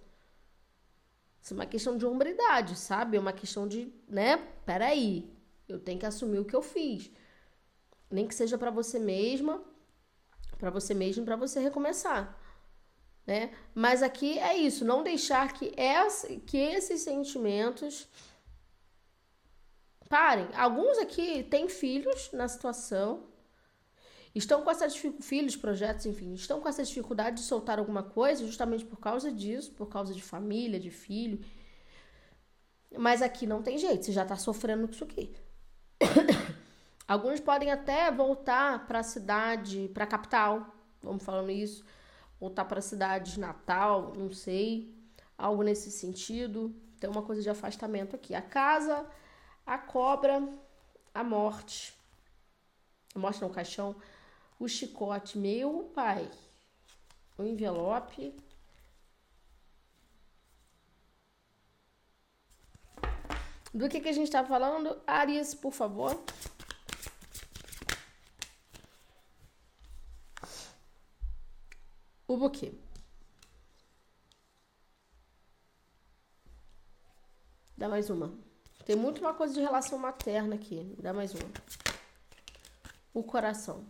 Isso 1.43 1.55
é 1.55 1.57
uma 1.57 1.67
questão 1.67 1.97
de 1.97 2.07
hombridade, 2.07 2.77
sabe? 2.77 3.17
É 3.17 3.21
uma 3.21 3.33
questão 3.33 3.67
de, 3.67 3.93
né? 4.09 4.37
Peraí, 4.65 5.29
eu 5.69 5.81
tenho 5.81 5.99
que 5.99 6.07
assumir 6.07 6.39
o 6.39 6.45
que 6.45 6.55
eu 6.55 6.63
fiz. 6.63 7.11
Nem 8.11 8.29
que 8.29 8.35
seja 8.35 8.57
para 8.57 8.71
você 8.71 8.99
mesma, 8.99 9.63
para 10.59 10.71
você 10.71 10.95
mesmo, 10.95 11.25
para 11.25 11.35
você 11.35 11.59
recomeçar. 11.59 12.39
né? 13.27 13.53
Mas 13.75 14.03
aqui 14.03 14.39
é 14.39 14.57
isso, 14.57 14.85
não 14.85 15.03
deixar 15.03 15.53
que, 15.53 15.73
essa, 15.77 16.29
que 16.41 16.57
esses 16.59 17.01
sentimentos 17.01 18.09
parem. 20.09 20.49
Alguns 20.55 20.99
aqui 20.99 21.43
têm 21.45 21.69
filhos 21.69 22.31
na 22.33 22.47
situação, 22.47 23.32
estão 24.35 24.63
com 24.63 24.71
essa 24.71 24.89
filhos, 25.21 25.57
projetos, 25.57 26.07
enfim, 26.07 26.33
estão 26.35 26.61
com 26.61 26.69
essa 26.69 26.83
dificuldade 26.83 27.37
de 27.37 27.43
soltar 27.43 27.79
alguma 27.79 28.03
coisa 28.03 28.47
justamente 28.47 28.85
por 28.85 28.99
causa 28.99 29.31
disso, 29.31 29.73
por 29.73 29.87
causa 29.89 30.15
de 30.15 30.23
família, 30.23 30.81
de 30.81 30.91
filho. 30.91 31.41
Mas 32.97 33.23
aqui 33.23 33.47
não 33.47 33.63
tem 33.63 33.79
jeito, 33.79 34.05
você 34.05 34.13
já 34.13 34.25
tá 34.25 34.37
sofrendo 34.37 34.87
com 34.87 34.95
isso 34.95 35.05
aqui. 35.05 35.35
Alguns 37.07 37.41
podem 37.41 37.71
até 37.71 38.11
voltar 38.11 38.87
para 38.87 39.01
a 39.01 39.03
cidade, 39.03 39.91
para 39.93 40.05
a 40.05 40.07
capital, 40.07 40.75
vamos 41.03 41.23
falando 41.23 41.51
isso, 41.51 41.85
voltar 42.41 42.65
para 42.65 42.79
a 42.79 42.83
cidade 42.83 43.35
de 43.35 43.41
Natal, 43.41 44.15
não 44.17 44.33
sei, 44.33 44.95
algo 45.37 45.63
nesse 45.63 45.91
sentido. 45.91 46.75
Tem 46.99 47.11
uma 47.11 47.23
coisa 47.23 47.43
de 47.43 47.51
afastamento 47.51 48.15
aqui. 48.15 48.35
A 48.35 48.41
casa, 48.41 49.05
a 49.67 49.77
cobra, 49.77 50.49
a 51.13 51.25
morte. 51.25 51.95
A 53.15 53.19
morte 53.19 53.43
não, 53.43 53.49
o 53.49 53.53
caixão, 53.53 53.95
o 54.63 54.69
chicote, 54.69 55.37
meu 55.39 55.91
pai. 55.93 56.31
O 57.37 57.43
envelope. 57.43 58.33
Do 63.75 63.89
que, 63.89 64.01
que 64.01 64.09
a 64.09 64.13
gente 64.13 64.29
está 64.29 64.45
falando? 64.45 65.03
Aries, 65.05 65.53
por 65.53 65.73
favor. 65.73 66.23
O 72.29 72.37
buquê. 72.37 72.73
Dá 77.77 77.89
mais 77.89 78.09
uma. 78.11 78.33
Tem 78.87 78.95
muito 78.95 79.21
uma 79.21 79.35
coisa 79.35 79.55
de 79.55 79.61
relação 79.61 79.99
materna 79.99 80.55
aqui. 80.55 80.95
Dá 81.01 81.13
mais 81.13 81.35
uma. 81.35 81.51
O 83.13 83.25
coração. 83.25 83.85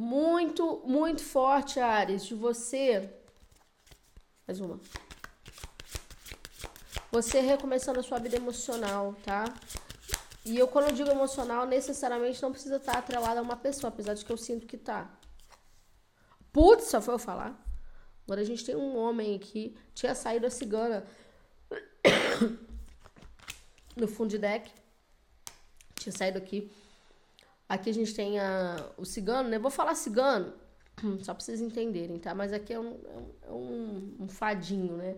Muito, 0.00 0.82
muito 0.86 1.22
forte, 1.22 1.78
Ares, 1.78 2.24
de 2.24 2.34
você. 2.34 3.12
Mais 4.48 4.58
uma. 4.58 4.80
Você 7.12 7.40
recomeçando 7.40 8.00
a 8.00 8.02
sua 8.02 8.18
vida 8.18 8.34
emocional, 8.34 9.14
tá? 9.22 9.44
E 10.42 10.56
eu, 10.56 10.66
quando 10.66 10.86
eu 10.86 10.94
digo 10.94 11.10
emocional, 11.10 11.66
necessariamente 11.66 12.40
não 12.40 12.50
precisa 12.50 12.76
estar 12.76 12.96
atrelada 12.96 13.40
a 13.40 13.42
uma 13.42 13.58
pessoa, 13.58 13.90
apesar 13.92 14.14
de 14.14 14.24
que 14.24 14.32
eu 14.32 14.38
sinto 14.38 14.66
que 14.66 14.78
tá. 14.78 15.06
Putz, 16.50 16.84
só 16.84 17.02
foi 17.02 17.12
eu 17.12 17.18
falar. 17.18 17.62
Agora 18.24 18.40
a 18.40 18.44
gente 18.44 18.64
tem 18.64 18.74
um 18.74 18.96
homem 18.96 19.36
aqui, 19.36 19.76
tinha 19.94 20.14
saído 20.14 20.46
a 20.46 20.50
cigana 20.50 21.04
no 23.94 24.08
fundo 24.08 24.30
de 24.30 24.38
deck. 24.38 24.72
Tinha 25.96 26.10
saído 26.10 26.38
aqui. 26.38 26.72
Aqui 27.70 27.88
a 27.88 27.94
gente 27.94 28.12
tem 28.12 28.36
a, 28.40 28.84
o 28.96 29.04
cigano, 29.04 29.48
né? 29.48 29.56
Vou 29.56 29.70
falar 29.70 29.94
cigano, 29.94 30.52
só 31.22 31.32
pra 31.32 31.40
vocês 31.40 31.60
entenderem, 31.60 32.18
tá? 32.18 32.34
Mas 32.34 32.52
aqui 32.52 32.72
é 32.72 32.80
um, 32.80 32.98
é 33.46 33.52
um, 33.52 34.16
um 34.18 34.28
fadinho, 34.28 34.96
né? 34.96 35.14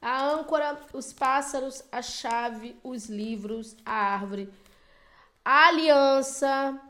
A 0.00 0.26
âncora, 0.30 0.80
os 0.94 1.12
pássaros, 1.12 1.84
a 1.92 2.00
chave, 2.00 2.74
os 2.82 3.10
livros, 3.10 3.76
a 3.84 3.92
árvore, 3.92 4.50
a 5.44 5.68
aliança. 5.68 6.80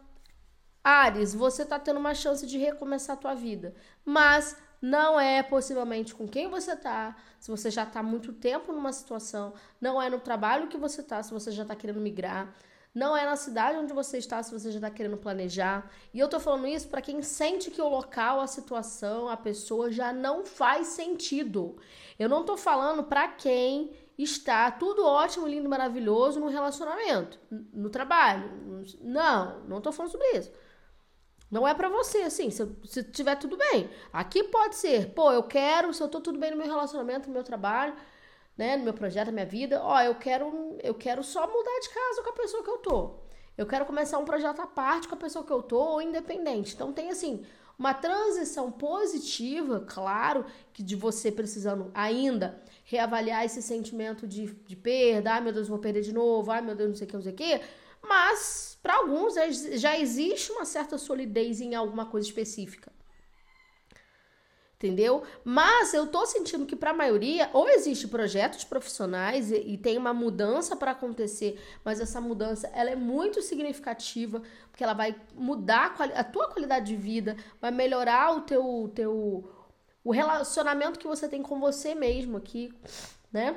Ares, 0.84 1.34
você 1.34 1.62
está 1.62 1.76
tendo 1.76 1.98
uma 1.98 2.14
chance 2.14 2.46
de 2.46 2.56
recomeçar 2.56 3.16
a 3.16 3.20
tua 3.20 3.34
vida, 3.34 3.74
mas 4.04 4.56
não 4.80 5.18
é 5.18 5.42
possivelmente 5.42 6.14
com 6.14 6.28
quem 6.28 6.48
você 6.48 6.74
está, 6.74 7.16
se 7.40 7.50
você 7.50 7.68
já 7.68 7.82
está 7.82 8.00
muito 8.00 8.32
tempo 8.32 8.70
numa 8.70 8.92
situação, 8.92 9.54
não 9.80 10.00
é 10.00 10.08
no 10.08 10.20
trabalho 10.20 10.68
que 10.68 10.76
você 10.76 11.00
está, 11.00 11.20
se 11.20 11.32
você 11.32 11.50
já 11.50 11.62
está 11.62 11.74
querendo 11.74 12.00
migrar, 12.00 12.54
não 12.94 13.16
é 13.16 13.24
na 13.24 13.34
cidade 13.34 13.76
onde 13.76 13.92
você 13.92 14.18
está 14.18 14.40
se 14.42 14.52
você 14.52 14.70
já 14.70 14.78
está 14.78 14.88
querendo 14.88 15.16
planejar. 15.16 15.90
E 16.12 16.20
eu 16.20 16.28
tô 16.28 16.38
falando 16.38 16.68
isso 16.68 16.88
para 16.88 17.02
quem 17.02 17.22
sente 17.22 17.70
que 17.70 17.82
o 17.82 17.88
local, 17.88 18.40
a 18.40 18.46
situação, 18.46 19.28
a 19.28 19.36
pessoa 19.36 19.90
já 19.90 20.12
não 20.12 20.44
faz 20.44 20.88
sentido. 20.88 21.76
Eu 22.16 22.28
não 22.28 22.44
tô 22.44 22.56
falando 22.56 23.02
para 23.02 23.26
quem 23.26 23.90
está 24.16 24.70
tudo 24.70 25.04
ótimo, 25.04 25.48
lindo, 25.48 25.68
maravilhoso 25.68 26.38
no 26.38 26.46
relacionamento, 26.46 27.36
no 27.50 27.90
trabalho. 27.90 28.48
Não, 29.00 29.60
não 29.64 29.80
tô 29.80 29.90
falando 29.90 30.12
sobre 30.12 30.38
isso. 30.38 30.52
Não 31.50 31.66
é 31.66 31.74
para 31.74 31.88
você, 31.88 32.18
assim, 32.18 32.48
se, 32.50 32.64
se 32.84 33.02
tiver 33.02 33.34
tudo 33.36 33.56
bem. 33.56 33.90
Aqui 34.12 34.44
pode 34.44 34.76
ser, 34.76 35.10
pô, 35.10 35.32
eu 35.32 35.42
quero, 35.42 35.92
se 35.92 36.00
eu 36.00 36.08
tô 36.08 36.20
tudo 36.20 36.38
bem 36.38 36.52
no 36.52 36.56
meu 36.56 36.66
relacionamento, 36.66 37.26
no 37.26 37.34
meu 37.34 37.44
trabalho, 37.44 37.94
né, 38.56 38.76
no 38.76 38.84
meu 38.84 38.94
projeto, 38.94 39.26
na 39.26 39.32
minha 39.32 39.46
vida, 39.46 39.82
ó, 39.82 40.00
eu 40.00 40.14
quero, 40.14 40.76
eu 40.82 40.94
quero 40.94 41.22
só 41.22 41.46
mudar 41.46 41.80
de 41.80 41.88
casa 41.88 42.22
com 42.22 42.30
a 42.30 42.34
pessoa 42.34 42.62
que 42.62 42.70
eu 42.70 42.78
tô. 42.78 43.10
Eu 43.56 43.66
quero 43.66 43.84
começar 43.84 44.18
um 44.18 44.24
projeto 44.24 44.60
à 44.60 44.66
parte 44.66 45.08
com 45.08 45.14
a 45.14 45.18
pessoa 45.18 45.44
que 45.44 45.52
eu 45.52 45.62
tô 45.62 45.78
ou 45.78 46.02
independente. 46.02 46.74
Então 46.74 46.92
tem 46.92 47.10
assim, 47.10 47.44
uma 47.78 47.94
transição 47.94 48.70
positiva, 48.70 49.84
claro, 49.88 50.44
que 50.72 50.82
de 50.82 50.96
você 50.96 51.30
precisando 51.30 51.90
ainda 51.94 52.62
reavaliar 52.84 53.44
esse 53.44 53.62
sentimento 53.62 54.26
de, 54.26 54.46
de 54.46 54.76
perda, 54.76 55.32
ai 55.34 55.40
meu 55.40 55.52
Deus, 55.52 55.68
vou 55.68 55.78
perder 55.78 56.02
de 56.02 56.12
novo, 56.12 56.50
ai 56.50 56.60
meu 56.60 56.74
Deus, 56.74 56.90
não 56.90 56.96
sei 56.96 57.06
o 57.06 57.08
que, 57.08 57.16
não 57.16 57.22
sei 57.22 57.32
o 57.32 57.36
que. 57.36 57.60
Mas, 58.02 58.78
para 58.82 58.96
alguns, 58.96 59.34
já 59.80 59.98
existe 59.98 60.52
uma 60.52 60.64
certa 60.64 60.98
solidez 60.98 61.60
em 61.60 61.74
alguma 61.74 62.06
coisa 62.06 62.26
específica 62.26 62.92
entendeu? 64.76 65.22
Mas 65.44 65.94
eu 65.94 66.06
tô 66.06 66.26
sentindo 66.26 66.66
que 66.66 66.76
para 66.76 66.90
a 66.90 66.94
maioria 66.94 67.48
ou 67.52 67.68
existe 67.68 68.08
projetos 68.08 68.64
profissionais 68.64 69.50
e, 69.50 69.56
e 69.56 69.78
tem 69.78 69.96
uma 69.96 70.12
mudança 70.12 70.76
para 70.76 70.90
acontecer, 70.90 71.60
mas 71.84 72.00
essa 72.00 72.20
mudança 72.20 72.66
ela 72.74 72.90
é 72.90 72.96
muito 72.96 73.40
significativa 73.40 74.42
porque 74.70 74.84
ela 74.84 74.94
vai 74.94 75.16
mudar 75.34 75.94
a, 75.98 76.20
a 76.20 76.24
tua 76.24 76.48
qualidade 76.48 76.86
de 76.86 76.96
vida, 76.96 77.36
vai 77.60 77.70
melhorar 77.70 78.36
o 78.36 78.40
teu 78.42 78.90
teu 78.94 79.50
o 80.02 80.12
relacionamento 80.12 80.98
que 80.98 81.06
você 81.06 81.26
tem 81.26 81.42
com 81.42 81.58
você 81.58 81.94
mesmo 81.94 82.36
aqui, 82.36 82.70
né? 83.32 83.56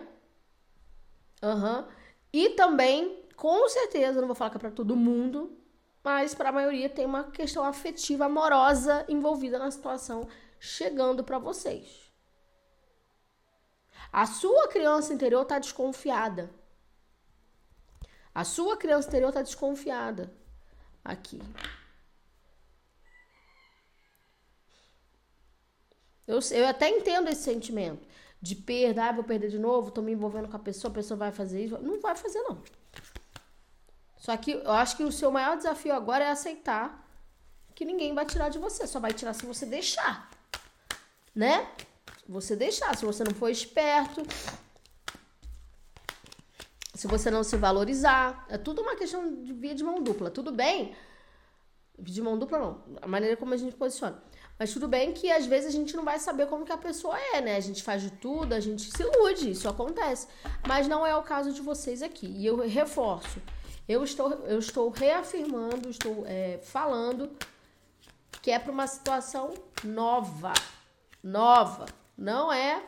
Uhum. 1.44 1.86
E 2.32 2.52
também, 2.52 3.22
com 3.36 3.68
certeza, 3.68 4.22
não 4.22 4.28
vou 4.28 4.36
falar 4.36 4.50
que 4.50 4.56
é 4.56 4.60
para 4.60 4.72
todo 4.72 4.96
mundo, 4.96 5.52
mas 6.02 6.34
para 6.34 6.50
a 6.50 6.54
maioria 6.54 6.88
tem 6.88 7.06
uma 7.06 7.26
questão 7.26 7.66
afetiva, 7.66 8.26
amorosa 8.26 9.04
envolvida 9.10 9.60
na 9.60 9.70
situação 9.70 10.26
chegando 10.60 11.24
para 11.24 11.40
vocês. 11.40 12.12
A 14.12 14.26
sua 14.26 14.68
criança 14.68 15.14
interior 15.14 15.44
está 15.44 15.60
desconfiada. 15.60 16.50
A 18.34 18.44
sua 18.44 18.78
criança 18.78 19.08
interior 19.08 19.30
está 19.30 19.42
desconfiada. 19.42 20.34
Aqui. 21.04 21.42
Eu, 26.26 26.40
eu 26.52 26.68
até 26.68 26.90
entendo 26.90 27.30
esse 27.30 27.44
sentimento 27.44 28.08
de 28.42 28.56
perda, 28.56 29.06
ah, 29.06 29.12
vou 29.12 29.24
perder 29.24 29.50
de 29.50 29.58
novo, 29.58 29.92
tô 29.92 30.02
me 30.02 30.12
envolvendo 30.12 30.48
com 30.48 30.56
a 30.56 30.60
pessoa, 30.60 30.92
a 30.92 30.96
pessoa 30.96 31.18
vai 31.18 31.32
fazer 31.32 31.66
isso. 31.66 31.78
Não 31.80 32.00
vai 32.00 32.16
fazer, 32.16 32.42
não. 32.42 32.62
Só 34.18 34.36
que 34.36 34.52
eu 34.52 34.72
acho 34.72 34.98
que 34.98 35.04
o 35.04 35.12
seu 35.12 35.32
maior 35.32 35.56
desafio 35.56 35.94
agora 35.94 36.26
é 36.26 36.30
aceitar 36.30 37.06
que 37.74 37.86
ninguém 37.86 38.14
vai 38.14 38.26
tirar 38.26 38.50
de 38.50 38.58
você, 38.58 38.88
só 38.88 39.00
vai 39.00 39.14
tirar 39.14 39.34
se 39.34 39.46
você 39.46 39.66
deixar 39.66 40.30
né? 41.38 41.68
Você 42.28 42.56
deixar, 42.56 42.98
se 42.98 43.06
você 43.06 43.24
não 43.24 43.34
for 43.34 43.50
esperto, 43.50 44.24
se 46.96 47.08
você 47.08 47.30
não 47.30 47.44
se 47.44 47.56
valorizar, 47.56 48.46
é 48.50 48.58
tudo 48.58 48.82
uma 48.82 48.96
questão 48.96 49.44
de 49.44 49.54
via 49.54 49.76
de 49.76 49.84
mão 49.84 50.02
dupla. 50.02 50.32
Tudo 50.32 50.52
bem, 50.52 50.96
de 52.00 52.22
mão 52.24 52.40
dupla 52.40 52.58
não, 52.58 52.84
a 53.02 53.08
maneira 53.08 53.38
como 53.38 53.54
a 53.54 53.58
gente 53.58 53.76
posiciona. 53.76 54.22
Mas 54.58 54.74
tudo 54.74 54.88
bem 54.88 55.14
que 55.14 55.32
às 55.32 55.46
vezes 55.46 55.70
a 55.70 55.72
gente 55.72 55.96
não 55.96 56.04
vai 56.04 56.18
saber 56.18 56.48
como 56.48 56.66
que 56.66 56.72
a 56.72 56.78
pessoa 56.78 57.16
é, 57.36 57.40
né? 57.40 57.56
A 57.56 57.60
gente 57.60 57.84
faz 57.84 58.02
de 58.02 58.10
tudo, 58.10 58.54
a 58.54 58.60
gente 58.60 58.90
se 58.92 59.04
ilude, 59.04 59.52
isso 59.52 59.70
acontece. 59.70 60.28
Mas 60.68 60.88
não 60.88 61.06
é 61.06 61.16
o 61.16 61.22
caso 61.22 61.54
de 61.54 61.62
vocês 61.62 62.02
aqui. 62.02 62.26
E 62.26 62.48
eu 62.48 62.68
reforço, 62.68 63.40
eu 63.88 64.04
estou, 64.04 64.32
eu 64.48 64.58
estou 64.58 64.90
reafirmando, 64.90 65.88
estou 65.88 66.26
é, 66.26 66.58
falando 66.64 67.30
que 68.42 68.50
é 68.50 68.58
para 68.58 68.72
uma 68.72 68.88
situação 68.88 69.54
nova 69.84 70.54
nova. 71.28 71.86
Não 72.18 72.52
é 72.52 72.84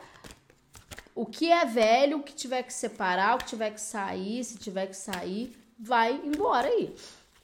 o 1.14 1.26
que 1.26 1.50
é 1.50 1.64
velho, 1.64 2.18
o 2.18 2.22
que 2.22 2.32
tiver 2.32 2.62
que 2.62 2.72
separar, 2.72 3.34
o 3.34 3.38
que 3.38 3.46
tiver 3.46 3.70
que 3.70 3.80
sair, 3.80 4.42
se 4.44 4.58
tiver 4.58 4.86
que 4.86 4.96
sair, 4.96 5.56
vai 5.78 6.12
embora 6.14 6.68
aí. 6.68 6.94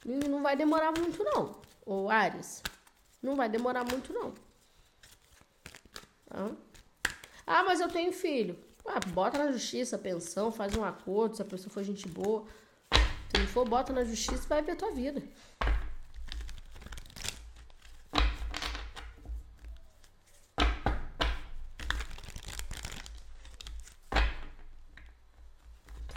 Não 0.05 0.41
vai 0.41 0.55
demorar 0.55 0.91
muito 0.97 1.23
não, 1.23 1.55
ô 1.85 2.09
Ares. 2.09 2.63
Não 3.21 3.35
vai 3.35 3.49
demorar 3.49 3.83
muito 3.83 4.13
não. 4.13 4.33
Ah, 7.45 7.63
mas 7.63 7.79
eu 7.79 7.89
tenho 7.89 8.11
filho. 8.11 8.57
Ah, 8.85 8.99
bota 9.07 9.37
na 9.37 9.51
justiça 9.51 9.97
pensão, 9.97 10.51
faz 10.51 10.75
um 10.75 10.83
acordo, 10.83 11.35
se 11.35 11.41
a 11.41 11.45
pessoa 11.45 11.71
for 11.71 11.83
gente 11.83 12.07
boa. 12.07 12.45
Se 12.91 13.39
não 13.39 13.47
for, 13.47 13.67
bota 13.67 13.91
na 13.91 14.03
justiça 14.03 14.45
e 14.45 14.47
vai 14.47 14.61
ver 14.61 14.73
a 14.73 14.75
tua 14.75 14.91
vida. 14.91 15.21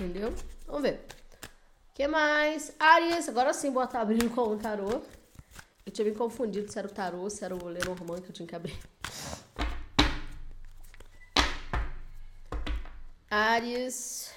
Entendeu? 0.01 0.35
Vamos 0.67 0.81
ver. 0.81 1.05
O 1.91 1.95
que 1.95 2.09
mais? 2.09 2.73
Aries, 2.81 3.29
agora 3.29 3.53
sim 3.53 3.69
estar 3.69 4.01
abrindo 4.01 4.31
com 4.31 4.41
o 4.41 4.57
tarô. 4.57 5.03
Eu 5.85 5.93
tinha 5.93 6.07
me 6.07 6.15
confundido 6.15 6.73
se 6.73 6.79
era 6.79 6.89
o 6.89 6.91
tarô, 6.91 7.29
se 7.29 7.45
era 7.45 7.55
o 7.55 7.69
Lenormand 7.69 8.23
que 8.23 8.31
eu 8.31 8.33
tinha 8.33 8.49
que 8.49 8.57
abrir. 8.57 8.79
Ares. 13.31 14.33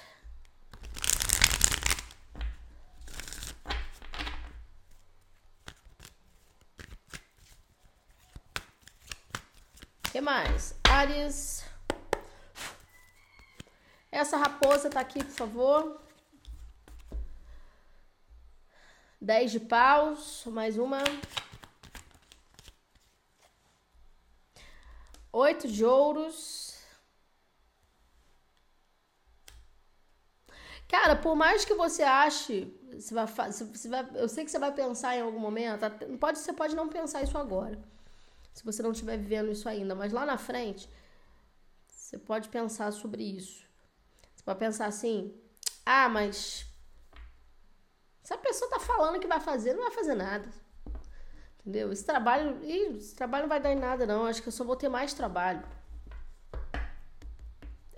que 10.12 10.20
mais? 10.20 10.76
Ares. 10.84 11.64
Essa 14.22 14.36
raposa 14.36 14.88
tá 14.88 15.00
aqui, 15.00 15.24
por 15.24 15.32
favor. 15.32 16.00
Dez 19.20 19.50
de 19.50 19.58
paus, 19.58 20.44
mais 20.46 20.78
uma. 20.78 21.00
Oito 25.32 25.66
de 25.66 25.84
ouros. 25.84 26.78
Cara, 30.86 31.16
por 31.16 31.34
mais 31.34 31.64
que 31.64 31.74
você 31.74 32.04
ache, 32.04 32.72
você 32.92 33.12
vai, 33.12 33.26
você 33.26 33.88
vai, 33.88 34.08
eu 34.14 34.28
sei 34.28 34.44
que 34.44 34.50
você 34.52 34.60
vai 34.60 34.72
pensar 34.72 35.16
em 35.16 35.22
algum 35.22 35.40
momento, 35.40 35.80
pode, 36.20 36.38
você 36.38 36.52
pode 36.52 36.76
não 36.76 36.88
pensar 36.88 37.22
isso 37.22 37.36
agora 37.36 37.82
se 38.52 38.64
você 38.64 38.80
não 38.80 38.92
estiver 38.92 39.16
vivendo 39.18 39.50
isso 39.50 39.68
ainda. 39.68 39.92
Mas 39.96 40.12
lá 40.12 40.24
na 40.24 40.38
frente, 40.38 40.88
você 41.88 42.16
pode 42.16 42.48
pensar 42.48 42.92
sobre 42.92 43.24
isso. 43.24 43.63
Pode 44.44 44.58
pensar 44.58 44.86
assim: 44.86 45.34
ah, 45.84 46.08
mas 46.08 46.66
se 48.22 48.32
a 48.32 48.38
pessoa 48.38 48.70
tá 48.70 48.80
falando 48.80 49.20
que 49.20 49.26
vai 49.26 49.40
fazer, 49.40 49.74
não 49.74 49.82
vai 49.82 49.92
fazer 49.92 50.14
nada. 50.14 50.48
Entendeu? 51.60 51.92
Esse 51.92 52.04
trabalho, 52.04 52.62
ih, 52.64 52.96
esse 52.96 53.14
trabalho 53.14 53.44
não 53.44 53.48
vai 53.48 53.60
dar 53.60 53.72
em 53.72 53.78
nada, 53.78 54.06
não. 54.06 54.26
Acho 54.26 54.42
que 54.42 54.48
eu 54.48 54.52
só 54.52 54.64
vou 54.64 54.76
ter 54.76 54.88
mais 54.88 55.14
trabalho. 55.14 55.62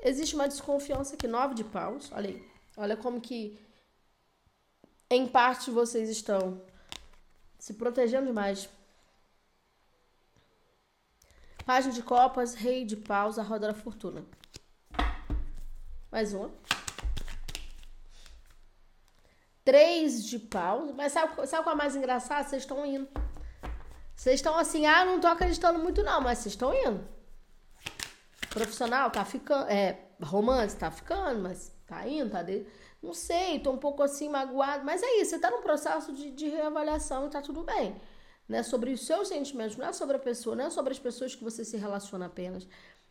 Existe 0.02 0.34
uma 0.34 0.48
desconfiança 0.48 1.14
aqui, 1.14 1.26
nove 1.26 1.54
de 1.54 1.64
paus. 1.64 2.10
Olha 2.12 2.30
aí. 2.30 2.48
Olha 2.76 2.96
como 2.96 3.20
que 3.20 3.58
em 5.10 5.26
parte 5.26 5.70
vocês 5.70 6.08
estão 6.08 6.62
se 7.58 7.74
protegendo 7.74 8.26
demais. 8.26 8.68
Página 11.64 11.92
de 11.92 12.02
copas, 12.02 12.54
rei 12.54 12.84
de 12.84 12.96
paus, 12.96 13.38
a 13.38 13.42
roda 13.42 13.68
da 13.68 13.74
fortuna. 13.74 14.24
Mais 16.10 16.32
uma. 16.32 16.50
Três 19.64 20.24
de 20.24 20.38
paus. 20.38 20.92
Mas 20.94 21.12
sabe, 21.12 21.46
sabe 21.46 21.62
qual 21.62 21.74
é 21.74 21.78
mais 21.78 21.96
engraçado? 21.96 22.48
Vocês 22.48 22.62
estão 22.62 22.84
indo. 22.86 23.08
Vocês 24.14 24.36
estão 24.36 24.56
assim, 24.56 24.86
ah, 24.86 25.04
não 25.04 25.20
tô 25.20 25.26
acreditando 25.26 25.78
muito 25.78 26.02
não, 26.02 26.20
mas 26.20 26.38
vocês 26.38 26.54
estão 26.54 26.74
indo. 26.74 27.06
Profissional 28.48 29.10
tá 29.10 29.24
ficando, 29.24 29.68
é, 29.70 29.98
romance 30.22 30.74
tá 30.74 30.90
ficando, 30.90 31.42
mas 31.42 31.70
tá 31.86 32.08
indo, 32.08 32.30
tá 32.30 32.42
de... 32.42 32.66
Não 33.02 33.12
sei, 33.12 33.60
tô 33.60 33.70
um 33.72 33.76
pouco 33.76 34.02
assim 34.02 34.28
magoado, 34.28 34.84
mas 34.84 35.02
é 35.02 35.20
isso, 35.20 35.30
você 35.30 35.38
tá 35.38 35.50
num 35.50 35.60
processo 35.60 36.14
de, 36.14 36.30
de 36.30 36.48
reavaliação 36.48 37.26
e 37.26 37.30
tá 37.30 37.42
tudo 37.42 37.62
bem 37.62 37.94
né? 38.48 38.62
Sobre 38.62 38.92
os 38.92 39.04
seus 39.04 39.28
sentimentos, 39.28 39.76
não 39.76 39.86
é 39.86 39.92
sobre 39.92 40.16
a 40.16 40.18
pessoa, 40.18 40.54
não 40.54 40.66
é 40.66 40.70
sobre 40.70 40.92
as 40.92 40.98
pessoas 40.98 41.34
que 41.34 41.42
você 41.42 41.64
se 41.64 41.76
relaciona 41.76 42.26
apenas. 42.26 42.66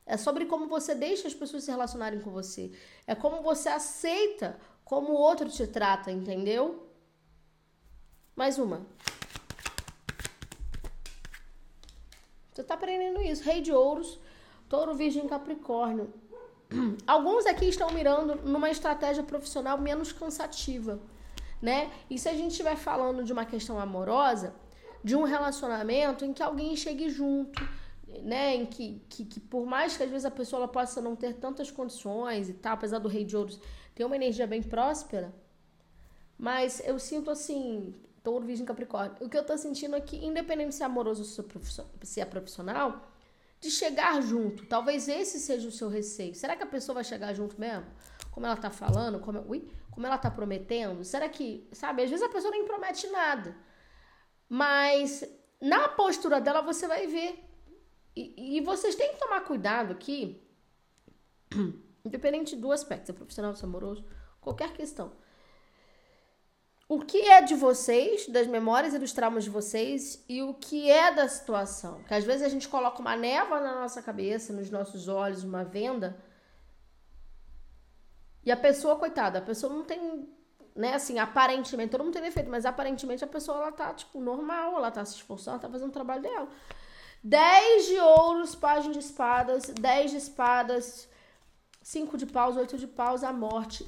É 0.06 0.18
sobre 0.18 0.46
como 0.46 0.68
você 0.68 0.94
deixa 0.94 1.28
as 1.28 1.34
pessoas 1.34 1.64
se 1.64 1.72
relacionarem 1.72 2.20
com 2.20 2.30
você. 2.30 2.72
É 3.08 3.16
como 3.16 3.42
você 3.42 3.70
aceita 3.70 4.60
como 4.84 5.14
o 5.14 5.18
outro 5.18 5.50
te 5.50 5.66
trata, 5.66 6.12
entendeu? 6.12 6.88
Mais 8.36 8.60
uma. 8.60 8.86
Você 12.54 12.64
tá 12.64 12.76
aprendendo 12.76 13.22
isso. 13.22 13.44
Rei 13.44 13.62
de 13.62 13.72
ouros, 13.72 14.20
touro, 14.70 14.94
virgem, 14.94 15.28
capricórnio. 15.28 16.14
Alguns 17.08 17.46
aqui 17.48 17.66
estão 17.66 17.90
mirando 17.92 18.36
numa 18.36 18.70
estratégia 18.70 19.24
profissional 19.24 19.78
menos 19.78 20.12
cansativa, 20.12 21.00
né? 21.60 21.92
E 22.10 22.20
se 22.20 22.30
a 22.30 22.34
gente 22.34 22.52
estiver 22.52 22.76
falando 22.76 23.24
de 23.24 23.34
uma 23.34 23.46
questão 23.46 23.80
amorosa, 23.80 24.54
de 25.04 25.16
um 25.16 25.24
relacionamento 25.24 26.24
em 26.24 26.32
que 26.32 26.44
alguém 26.44 26.76
chegue 26.76 27.10
junto, 27.10 27.62
né? 28.24 28.56
Em 28.56 28.66
que, 28.66 29.02
que, 29.10 29.26
que, 29.26 29.40
por 29.40 29.66
mais 29.66 29.98
que 29.98 30.04
às 30.04 30.10
vezes 30.10 30.26
a 30.26 30.32
pessoa 30.32 30.68
possa 30.68 31.02
não 31.02 31.16
ter 31.16 31.34
tantas 31.34 31.72
condições 31.72 32.50
e 32.50 32.54
tal, 32.54 32.74
apesar 32.74 33.00
do 33.00 33.08
rei 33.08 33.24
de 33.24 33.36
ouros 33.36 33.60
ter 33.94 34.04
uma 34.04 34.16
energia 34.16 34.46
bem 34.46 34.62
próspera, 34.62 35.34
mas 36.38 36.82
eu 36.86 37.00
sinto 37.00 37.32
assim, 37.32 37.96
touro, 38.24 38.46
virgem, 38.46 38.66
capricórnio, 38.66 39.16
o 39.22 39.30
que 39.30 39.38
eu 39.38 39.44
tô 39.46 39.58
sentindo 39.58 39.96
é 39.96 40.04
independente 40.22 40.76
se 40.76 40.84
é 40.84 40.86
amoroso 40.86 41.22
ou 41.22 41.86
se 42.04 42.20
é 42.20 42.26
profissional, 42.26 43.10
de 43.60 43.72
chegar 43.72 44.22
junto. 44.22 44.66
Talvez 44.66 45.08
esse 45.08 45.40
seja 45.40 45.68
o 45.68 45.72
seu 45.72 45.88
receio. 45.88 46.36
Será 46.36 46.56
que 46.56 46.64
a 46.64 46.68
pessoa 46.68 46.96
vai 46.96 47.04
chegar 47.04 47.34
junto 47.34 47.60
mesmo? 47.60 47.86
Como 48.32 48.46
ela 48.46 48.58
tá 48.58 48.70
falando, 48.70 49.20
como, 49.20 49.40
ui, 49.48 49.68
como 49.92 50.06
ela 50.06 50.18
tá 50.18 50.30
prometendo? 50.30 51.04
Será 51.06 51.30
que, 51.30 51.68
sabe, 51.72 52.04
às 52.04 52.10
vezes 52.10 52.26
a 52.26 52.30
pessoa 52.30 52.52
nem 52.52 52.66
promete 52.66 53.08
nada. 53.08 53.56
Mas 54.50 55.24
na 55.62 55.88
postura 55.88 56.42
dela 56.42 56.62
você 56.62 56.88
vai 56.88 57.08
ver. 57.08 57.45
E, 58.16 58.62
vocês 58.62 58.96
têm 58.96 59.14
que 59.14 59.20
tomar 59.20 59.42
cuidado 59.42 59.92
aqui, 59.92 60.42
independente 62.06 62.56
do 62.56 62.72
aspecto, 62.72 63.08
se 63.08 63.12
é 63.12 63.14
profissional, 63.14 63.54
se 63.56 63.64
é 63.64 63.68
amoroso, 63.68 64.06
qualquer 64.40 64.72
questão. 64.72 65.12
O 66.88 67.00
que 67.00 67.20
é 67.22 67.42
de 67.42 67.56
vocês, 67.56 68.28
das 68.30 68.48
memórias 68.48 68.94
e 68.94 69.00
dos 69.00 69.12
traumas 69.12 69.44
de 69.44 69.50
vocês, 69.50 70.24
e 70.30 70.42
o 70.44 70.54
que 70.54 70.90
é 70.90 71.12
da 71.12 71.28
situação. 71.28 72.04
Que 72.04 72.14
às 72.14 72.24
vezes 72.24 72.44
a 72.44 72.50
gente 72.50 72.70
coloca 72.70 73.02
uma 73.02 73.18
névoa 73.18 73.60
na 73.60 73.76
nossa 73.82 74.02
cabeça, 74.02 74.54
nos 74.54 74.70
nossos 74.70 75.08
olhos, 75.08 75.44
uma 75.44 75.66
venda, 75.66 76.16
e 78.46 78.52
a 78.52 78.56
pessoa, 78.58 78.96
coitada, 78.96 79.40
a 79.40 79.42
pessoa 79.42 79.74
não 79.74 79.84
tem 79.84 80.30
né, 80.76 80.94
assim, 80.94 81.18
aparentemente, 81.18 81.92
todo 81.92 82.04
mundo 82.04 82.14
tem 82.14 82.22
defeito, 82.22 82.50
mas 82.50 82.66
aparentemente 82.66 83.24
a 83.24 83.28
pessoa, 83.28 83.58
ela 83.58 83.72
tá, 83.72 83.94
tipo, 83.94 84.20
normal, 84.20 84.76
ela 84.76 84.92
tá 84.92 85.06
se 85.06 85.16
esforçando, 85.16 85.56
ela 85.56 85.62
tá 85.62 85.70
fazendo 85.70 85.90
o 85.90 85.94
trabalho 85.94 86.22
dela. 86.22 86.50
10 87.28 87.88
de 87.88 88.00
ouros, 88.00 88.54
página 88.54 88.94
de 88.94 89.00
espadas, 89.00 89.74
10 89.82 90.12
de 90.12 90.18
espadas, 90.18 91.10
5 91.82 92.20
de 92.20 92.28
paus, 92.28 92.56
8 92.56 92.78
de 92.78 92.86
paus, 92.86 93.24
a 93.24 93.34
morte. 93.34 93.84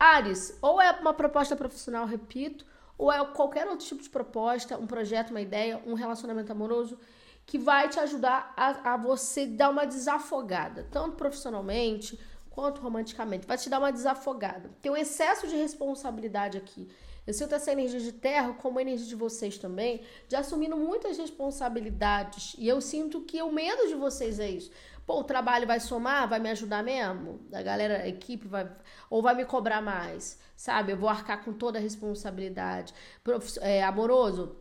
Ares, 0.00 0.56
ou 0.62 0.80
é 0.80 0.90
uma 0.92 1.12
proposta 1.12 1.54
profissional, 1.54 2.06
repito, 2.06 2.64
ou 2.96 3.12
é 3.12 3.22
qualquer 3.26 3.68
outro 3.68 3.86
tipo 3.86 4.02
de 4.02 4.08
proposta, 4.08 4.78
um 4.78 4.86
projeto, 4.86 5.28
uma 5.28 5.42
ideia, 5.42 5.82
um 5.84 5.92
relacionamento 5.92 6.52
amoroso 6.52 6.98
que 7.44 7.58
vai 7.58 7.90
te 7.90 8.00
ajudar 8.00 8.54
a, 8.56 8.94
a 8.94 8.96
você 8.96 9.44
dar 9.44 9.68
uma 9.68 9.84
desafogada, 9.84 10.88
tanto 10.90 11.16
profissionalmente, 11.16 12.18
quanto 12.54 12.80
romanticamente. 12.80 13.46
Vai 13.48 13.58
te 13.58 13.68
dar 13.68 13.80
uma 13.80 13.90
desafogada. 13.90 14.70
Tem 14.80 14.92
um 14.92 14.96
excesso 14.96 15.48
de 15.48 15.56
responsabilidade 15.56 16.56
aqui. 16.56 16.88
Eu 17.26 17.34
sinto 17.34 17.54
essa 17.54 17.72
energia 17.72 17.98
de 17.98 18.12
terra 18.12 18.52
como 18.52 18.78
a 18.78 18.82
energia 18.82 19.08
de 19.08 19.16
vocês 19.16 19.58
também, 19.58 20.02
de 20.28 20.36
assumindo 20.36 20.76
muitas 20.76 21.18
responsabilidades. 21.18 22.54
E 22.56 22.68
eu 22.68 22.80
sinto 22.80 23.22
que 23.22 23.42
o 23.42 23.50
medo 23.50 23.88
de 23.88 23.94
vocês 23.94 24.38
é 24.38 24.48
isso. 24.48 24.70
Pô, 25.04 25.20
o 25.20 25.24
trabalho 25.24 25.66
vai 25.66 25.80
somar, 25.80 26.28
vai 26.28 26.38
me 26.38 26.50
ajudar 26.50 26.84
mesmo? 26.84 27.40
A 27.52 27.62
galera, 27.62 28.02
a 28.02 28.08
equipe 28.08 28.46
vai. 28.46 28.70
Ou 29.10 29.20
vai 29.20 29.34
me 29.34 29.44
cobrar 29.44 29.82
mais? 29.82 30.38
Sabe? 30.56 30.92
Eu 30.92 30.96
vou 30.96 31.08
arcar 31.08 31.44
com 31.44 31.52
toda 31.52 31.78
a 31.78 31.82
responsabilidade. 31.82 32.94
Prof, 33.22 33.58
é, 33.60 33.82
amoroso, 33.82 34.56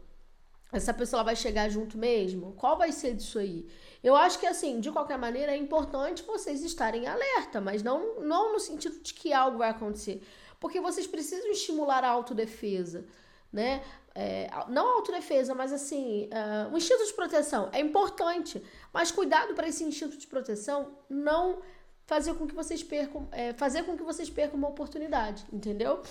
essa 0.74 0.94
pessoa 0.94 1.24
vai 1.24 1.36
chegar 1.36 1.70
junto 1.70 1.98
mesmo? 1.98 2.54
Qual 2.54 2.78
vai 2.78 2.92
ser 2.92 3.14
disso 3.14 3.40
aí? 3.40 3.68
Eu 4.04 4.16
acho 4.16 4.40
que, 4.40 4.46
assim, 4.46 4.80
de 4.80 4.92
qualquer 4.92 5.18
maneira, 5.18 5.54
é 5.54 5.58
importante 5.58 6.24
vocês 6.24 6.64
estarem 6.64 7.08
alerta, 7.08 7.62
mas 7.62 7.82
não, 7.82 8.20
não 8.20 8.54
no 8.54 8.60
sentido 8.60 9.00
de 9.00 9.14
que 9.14 9.32
algo 9.32 9.60
vai 9.60 9.70
acontecer. 9.70 10.22
Porque 10.60 10.82
vocês 10.82 11.08
precisam 11.08 11.52
estimular 11.52 12.04
a 12.04 12.10
autodefesa, 12.10 13.06
né? 13.52 13.84
É, 14.16 14.50
não 14.68 14.90
a 14.90 14.94
autodefesa, 14.96 15.56
mas 15.56 15.72
assim, 15.72 16.28
uh, 16.28 16.74
um 16.74 16.78
instinto 16.78 17.06
de 17.06 17.14
proteção 17.14 17.70
é 17.72 17.80
importante, 17.80 18.64
mas 18.94 19.12
cuidado 19.12 19.56
para 19.56 19.68
esse 19.68 19.84
instinto 19.84 20.18
de 20.18 20.28
proteção 20.28 20.96
não 21.10 21.62
fazer 22.06 22.34
com 22.36 22.46
que 22.46 22.54
vocês 22.54 22.84
percam, 22.84 23.28
é, 23.32 23.54
fazer 23.54 23.84
com 23.84 23.98
que 23.98 24.04
vocês 24.04 24.30
percam 24.30 24.58
uma 24.58 24.70
oportunidade, 24.70 25.46
entendeu? 25.52 26.02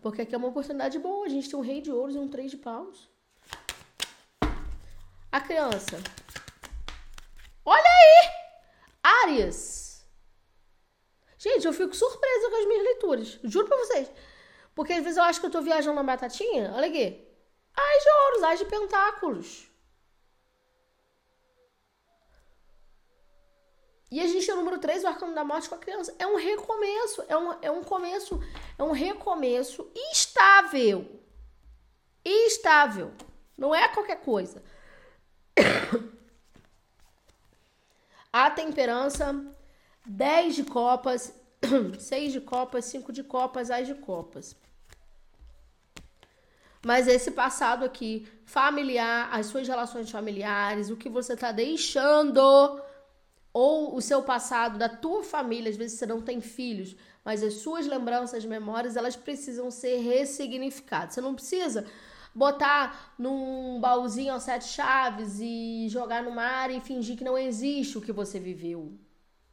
Porque 0.00 0.22
aqui 0.22 0.34
é 0.34 0.38
uma 0.38 0.48
oportunidade 0.48 0.98
boa, 0.98 1.26
a 1.26 1.28
gente 1.28 1.48
tem 1.48 1.58
um 1.58 1.62
rei 1.62 1.80
de 1.80 1.90
ouros 1.90 2.14
e 2.14 2.18
um 2.18 2.28
três 2.28 2.50
de 2.50 2.56
paus. 2.56 3.08
A 5.32 5.40
criança. 5.40 5.98
Olha 7.64 7.82
aí! 7.82 8.30
Áries. 9.02 10.06
Gente, 11.38 11.66
eu 11.66 11.72
fico 11.72 11.94
surpresa 11.94 12.50
com 12.50 12.56
as 12.56 12.66
minhas 12.66 12.84
leituras. 12.84 13.38
Juro 13.44 13.66
pra 13.66 13.76
vocês. 13.76 14.10
Porque 14.74 14.92
às 14.92 15.02
vezes 15.02 15.16
eu 15.16 15.24
acho 15.24 15.40
que 15.40 15.46
eu 15.46 15.50
tô 15.50 15.60
viajando 15.62 15.96
na 15.96 16.02
batatinha. 16.02 16.72
Olha 16.74 16.88
aqui. 16.88 17.26
Ai 17.76 17.98
de 18.00 18.08
ouros, 18.24 18.42
ai 18.42 18.56
de 18.56 18.64
pentáculos. 18.64 19.70
E 24.10 24.20
a 24.20 24.26
gente 24.26 24.46
tem 24.46 24.54
o 24.54 24.58
número 24.58 24.78
3, 24.78 25.02
o 25.02 25.08
arcano 25.08 25.34
da 25.34 25.44
morte 25.44 25.68
com 25.68 25.74
a 25.74 25.78
criança. 25.78 26.14
É 26.18 26.26
um 26.26 26.36
recomeço, 26.36 27.24
é 27.28 27.36
um, 27.36 27.52
é 27.60 27.70
um 27.70 27.82
começo, 27.82 28.40
é 28.78 28.82
um 28.82 28.92
recomeço 28.92 29.90
estável. 30.12 31.20
Estável. 32.24 33.12
Não 33.56 33.74
é 33.74 33.88
qualquer 33.88 34.20
coisa. 34.20 34.62
A 38.32 38.50
temperança, 38.50 39.34
10 40.04 40.56
de 40.56 40.64
copas, 40.64 41.32
6 41.98 42.32
de 42.32 42.40
copas, 42.40 42.84
5 42.84 43.12
de 43.12 43.24
copas, 43.24 43.70
as 43.70 43.86
de 43.86 43.94
copas. 43.94 44.54
Mas 46.84 47.08
esse 47.08 47.30
passado 47.30 47.84
aqui, 47.84 48.28
familiar, 48.44 49.28
as 49.32 49.46
suas 49.46 49.66
relações 49.66 50.10
familiares, 50.10 50.90
o 50.90 50.96
que 50.96 51.08
você 51.08 51.32
está 51.32 51.50
deixando, 51.50 52.80
ou 53.58 53.96
o 53.96 54.02
seu 54.02 54.22
passado 54.22 54.76
da 54.76 54.86
tua 54.86 55.24
família, 55.24 55.70
às 55.70 55.78
vezes 55.78 55.98
você 55.98 56.04
não 56.04 56.20
tem 56.20 56.42
filhos, 56.42 56.94
mas 57.24 57.42
as 57.42 57.54
suas 57.54 57.86
lembranças, 57.86 58.44
memórias, 58.44 58.98
elas 58.98 59.16
precisam 59.16 59.70
ser 59.70 59.96
ressignificadas. 59.96 61.14
Você 61.14 61.22
não 61.22 61.34
precisa 61.34 61.86
botar 62.34 63.14
num 63.18 63.80
baúzinho 63.80 64.34
aos 64.34 64.42
sete 64.42 64.66
chaves 64.66 65.38
e 65.40 65.86
jogar 65.88 66.22
no 66.22 66.32
mar 66.32 66.70
e 66.70 66.82
fingir 66.82 67.16
que 67.16 67.24
não 67.24 67.38
existe 67.38 67.96
o 67.96 68.02
que 68.02 68.12
você 68.12 68.38
viveu. 68.38 68.92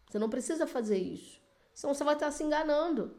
Você 0.10 0.20
não 0.20 0.30
precisa 0.30 0.68
fazer 0.68 0.98
isso. 0.98 1.40
Senão 1.74 1.94
você 1.94 2.04
vai 2.04 2.16
estar 2.16 2.30
se 2.30 2.44
enganando. 2.44 3.16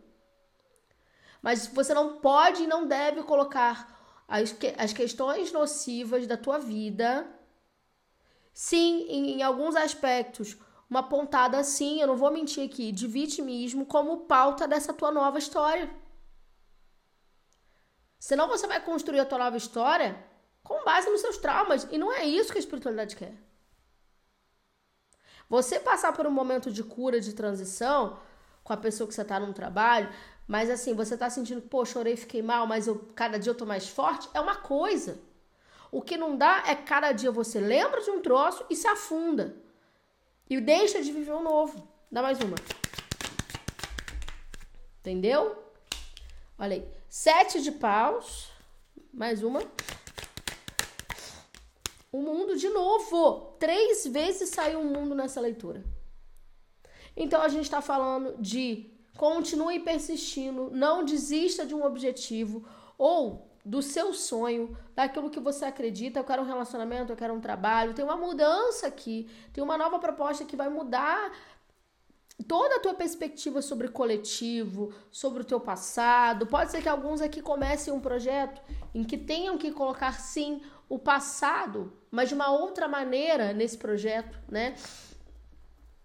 Mas 1.40 1.66
você 1.66 1.94
não 1.94 2.18
pode 2.18 2.64
e 2.64 2.66
não 2.66 2.86
deve 2.86 3.22
colocar 3.22 4.22
as, 4.28 4.52
que, 4.52 4.74
as 4.76 4.92
questões 4.92 5.50
nocivas 5.50 6.26
da 6.26 6.36
tua 6.36 6.58
vida, 6.58 7.26
sim, 8.52 9.06
em, 9.08 9.38
em 9.38 9.42
alguns 9.42 9.74
aspectos, 9.76 10.58
uma 10.94 11.02
pontada 11.02 11.58
assim, 11.58 12.00
eu 12.00 12.06
não 12.06 12.16
vou 12.16 12.30
mentir 12.30 12.64
aqui, 12.64 12.92
de 12.92 13.08
vitimismo 13.08 13.84
como 13.84 14.26
pauta 14.26 14.68
dessa 14.68 14.94
tua 14.94 15.10
nova 15.10 15.38
história. 15.38 15.90
Senão 18.20 18.46
você 18.46 18.68
vai 18.68 18.80
construir 18.80 19.18
a 19.18 19.26
tua 19.26 19.38
nova 19.38 19.56
história 19.56 20.16
com 20.62 20.84
base 20.84 21.10
nos 21.10 21.20
seus 21.20 21.36
traumas. 21.36 21.86
E 21.90 21.98
não 21.98 22.12
é 22.12 22.24
isso 22.24 22.52
que 22.52 22.58
a 22.58 22.60
espiritualidade 22.60 23.16
quer. 23.16 23.34
Você 25.48 25.80
passar 25.80 26.12
por 26.12 26.28
um 26.28 26.30
momento 26.30 26.70
de 26.70 26.84
cura, 26.84 27.20
de 27.20 27.32
transição, 27.32 28.18
com 28.62 28.72
a 28.72 28.76
pessoa 28.76 29.08
que 29.08 29.14
você 29.14 29.22
está 29.22 29.40
num 29.40 29.52
trabalho, 29.52 30.08
mas 30.46 30.70
assim, 30.70 30.94
você 30.94 31.16
tá 31.16 31.28
sentindo, 31.28 31.60
pô, 31.60 31.84
chorei, 31.84 32.16
fiquei 32.16 32.40
mal, 32.40 32.68
mas 32.68 32.86
eu 32.86 33.10
cada 33.16 33.36
dia 33.36 33.50
eu 33.50 33.56
tô 33.56 33.66
mais 33.66 33.88
forte, 33.88 34.30
é 34.32 34.40
uma 34.40 34.56
coisa. 34.56 35.20
O 35.90 36.00
que 36.00 36.16
não 36.16 36.36
dá 36.36 36.62
é 36.66 36.76
cada 36.76 37.10
dia 37.10 37.32
você 37.32 37.58
lembra 37.58 38.00
de 38.00 38.10
um 38.10 38.22
troço 38.22 38.64
e 38.70 38.76
se 38.76 38.86
afunda. 38.86 39.63
E 40.48 40.60
deixa 40.60 41.02
de 41.02 41.12
viver 41.12 41.32
um 41.32 41.42
novo. 41.42 41.88
Dá 42.10 42.22
mais 42.22 42.38
uma. 42.40 42.56
Entendeu? 45.00 45.56
Olha 46.58 46.76
aí. 46.76 46.88
Sete 47.08 47.62
de 47.62 47.72
paus. 47.72 48.50
Mais 49.12 49.42
uma. 49.42 49.60
O 52.12 52.20
mundo 52.20 52.56
de 52.56 52.68
novo. 52.68 53.56
Três 53.58 54.06
vezes 54.06 54.50
saiu 54.50 54.80
o 54.80 54.84
mundo 54.84 55.14
nessa 55.14 55.40
leitura. 55.40 55.84
Então 57.16 57.42
a 57.42 57.48
gente 57.48 57.64
está 57.64 57.80
falando 57.80 58.36
de 58.40 58.94
Continue 59.16 59.78
persistindo, 59.78 60.70
não 60.72 61.04
desista 61.04 61.64
de 61.64 61.74
um 61.74 61.84
objetivo 61.84 62.66
ou 62.98 63.48
do 63.64 63.80
seu 63.80 64.12
sonho, 64.12 64.76
daquilo 64.94 65.30
que 65.30 65.40
você 65.40 65.64
acredita. 65.64 66.20
Eu 66.20 66.24
quero 66.24 66.42
um 66.42 66.46
relacionamento, 66.46 67.12
eu 67.12 67.16
quero 67.16 67.32
um 67.32 67.40
trabalho. 67.40 67.94
Tem 67.94 68.04
uma 68.04 68.16
mudança 68.16 68.86
aqui, 68.86 69.28
tem 69.52 69.64
uma 69.64 69.78
nova 69.78 69.98
proposta 69.98 70.44
que 70.44 70.56
vai 70.56 70.68
mudar 70.68 71.32
toda 72.46 72.76
a 72.76 72.80
tua 72.80 72.94
perspectiva 72.94 73.62
sobre 73.62 73.88
coletivo, 73.88 74.92
sobre 75.10 75.42
o 75.42 75.44
teu 75.44 75.60
passado. 75.60 76.46
Pode 76.46 76.70
ser 76.70 76.82
que 76.82 76.88
alguns 76.88 77.20
aqui 77.20 77.40
comecem 77.40 77.92
um 77.92 78.00
projeto 78.00 78.60
em 78.94 79.04
que 79.04 79.16
tenham 79.16 79.56
que 79.56 79.70
colocar 79.70 80.20
sim 80.20 80.60
o 80.88 80.98
passado, 80.98 81.92
mas 82.10 82.28
de 82.28 82.34
uma 82.34 82.50
outra 82.50 82.86
maneira 82.86 83.52
nesse 83.52 83.78
projeto, 83.78 84.36
né? 84.48 84.74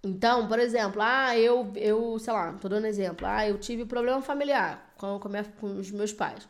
Então, 0.01 0.47
por 0.47 0.59
exemplo, 0.59 1.01
ah, 1.01 1.37
eu, 1.37 1.73
eu, 1.75 2.17
sei 2.19 2.31
lá, 2.31 2.53
tô 2.53 2.69
dando 2.69 2.85
exemplo, 2.85 3.27
ah, 3.27 3.45
eu 3.45 3.57
tive 3.57 3.85
problema 3.85 4.21
familiar 4.21 4.93
com, 4.97 5.19
com, 5.19 5.27
minha, 5.27 5.43
com 5.43 5.77
os 5.77 5.91
meus 5.91 6.13
pais. 6.13 6.47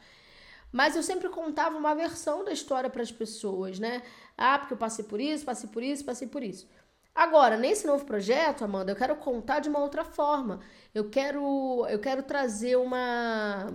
Mas 0.71 0.95
eu 0.95 1.03
sempre 1.03 1.29
contava 1.29 1.77
uma 1.77 1.95
versão 1.95 2.43
da 2.43 2.51
história 2.51 2.89
para 2.89 3.01
as 3.01 3.12
pessoas, 3.12 3.79
né? 3.79 4.03
Ah, 4.38 4.60
porque 4.60 4.73
eu 4.73 4.77
passei 4.77 5.03
por 5.05 5.19
isso, 5.19 5.45
passei 5.45 5.69
por 5.69 5.84
isso, 5.84 6.05
passei 6.05 6.27
por 6.27 6.43
isso. 6.43 6.67
Agora, 7.13 7.58
nesse 7.58 7.86
novo 7.88 8.05
projeto, 8.05 8.63
Amanda, 8.63 8.91
eu 8.91 8.95
quero 8.95 9.15
contar 9.15 9.60
de 9.60 9.69
uma 9.69 9.79
outra 9.79 10.05
forma. 10.05 10.60
Eu 10.93 11.10
quero, 11.10 11.86
eu 11.89 11.99
quero 11.99 12.23
trazer 12.23 12.77
uma 12.77 13.67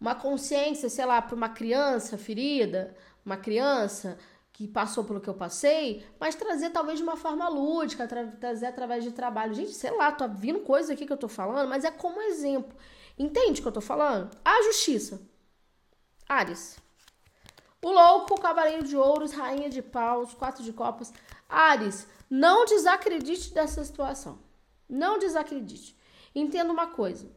uma 0.00 0.14
consciência, 0.14 0.88
sei 0.88 1.04
lá, 1.06 1.22
para 1.22 1.34
uma 1.34 1.48
criança 1.48 2.18
ferida, 2.18 2.94
uma 3.24 3.36
criança 3.36 4.18
que 4.52 4.66
passou 4.68 5.04
pelo 5.04 5.20
que 5.20 5.28
eu 5.28 5.34
passei, 5.34 6.04
mas 6.18 6.34
trazer 6.34 6.70
talvez 6.70 6.98
de 6.98 7.02
uma 7.02 7.16
forma 7.16 7.48
lúdica, 7.48 8.06
tra 8.06 8.26
trazer 8.26 8.66
através 8.66 9.04
de 9.04 9.12
trabalho. 9.12 9.54
Gente, 9.54 9.72
sei 9.72 9.90
lá, 9.90 10.10
tô 10.12 10.26
vindo 10.28 10.60
coisa 10.60 10.92
aqui 10.92 11.06
que 11.06 11.12
eu 11.12 11.16
tô 11.16 11.28
falando, 11.28 11.68
mas 11.68 11.84
é 11.84 11.90
como 11.90 12.20
exemplo. 12.22 12.74
Entende 13.18 13.60
o 13.60 13.62
que 13.62 13.68
eu 13.68 13.72
tô 13.72 13.80
falando? 13.80 14.30
A 14.44 14.62
justiça. 14.64 15.20
Ares. 16.28 16.78
O 17.82 17.90
louco, 17.90 18.34
o 18.34 18.40
cavaleiro 18.40 18.84
de 18.84 18.96
ouros, 18.96 19.32
rainha 19.32 19.70
de 19.70 19.82
paus, 19.82 20.34
quatro 20.34 20.64
de 20.64 20.72
copas. 20.72 21.12
Ares, 21.48 22.06
não 22.28 22.64
desacredite 22.64 23.54
dessa 23.54 23.84
situação. 23.84 24.38
Não 24.88 25.18
desacredite. 25.18 25.96
Entenda 26.34 26.72
uma 26.72 26.88
coisa. 26.88 27.30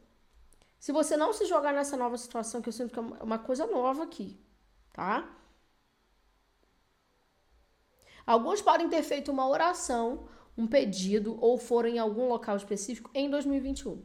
Se 0.79 0.91
você 0.91 1.17
não 1.17 1.33
se 1.33 1.45
jogar 1.45 1.73
nessa 1.73 1.97
nova 1.97 2.17
situação, 2.17 2.61
que 2.61 2.69
eu 2.69 2.73
sinto 2.73 2.93
que 2.93 2.99
é 2.99 3.23
uma 3.23 3.37
coisa 3.37 3.67
nova 3.67 4.03
aqui, 4.03 4.39
tá? 4.93 5.29
Alguns 8.25 8.61
podem 8.61 8.87
ter 8.87 9.03
feito 9.03 9.31
uma 9.31 9.47
oração, 9.47 10.27
um 10.57 10.67
pedido 10.67 11.37
ou 11.41 11.57
foram 11.57 11.89
em 11.89 11.99
algum 11.99 12.27
local 12.27 12.55
específico 12.55 13.09
em 13.13 13.29
2021. 13.29 14.03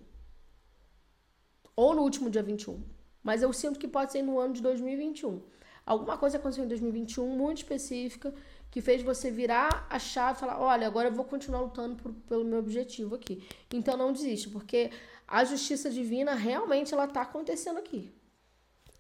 Ou 1.77 1.95
no 1.95 2.03
último 2.03 2.31
dia 2.31 2.43
21. 2.43 2.83
Mas 3.25 3.43
eu 3.43 3.53
sinto 3.53 3.81
que 3.81 3.89
pode 3.89 4.13
ser 4.13 4.23
no 4.23 4.39
ano 4.39 4.53
de 4.53 4.63
2021. 4.63 5.43
Alguma 5.85 6.17
coisa 6.17 6.37
aconteceu 6.37 6.65
em 6.65 6.69
2021 6.69 7.27
muito 7.37 7.59
específica 7.59 8.33
que 8.71 8.81
fez 8.81 9.03
você 9.03 9.31
virar 9.31 9.87
a 9.91 9.99
chave 9.99 10.37
e 10.37 10.41
falar: 10.41 10.61
olha, 10.61 10.87
agora 10.87 11.09
eu 11.09 11.13
vou 11.13 11.25
continuar 11.25 11.63
lutando 11.63 11.97
por, 11.97 12.13
pelo 12.29 12.45
meu 12.45 12.59
objetivo 12.59 13.15
aqui. 13.15 13.43
Então 13.73 13.97
não 13.97 14.13
desiste, 14.13 14.49
porque 14.51 14.91
a 15.27 15.43
justiça 15.45 15.91
divina 15.91 16.35
realmente 16.35 16.93
ela 16.93 17.09
tá 17.09 17.23
acontecendo 17.23 17.79
aqui. 17.79 18.13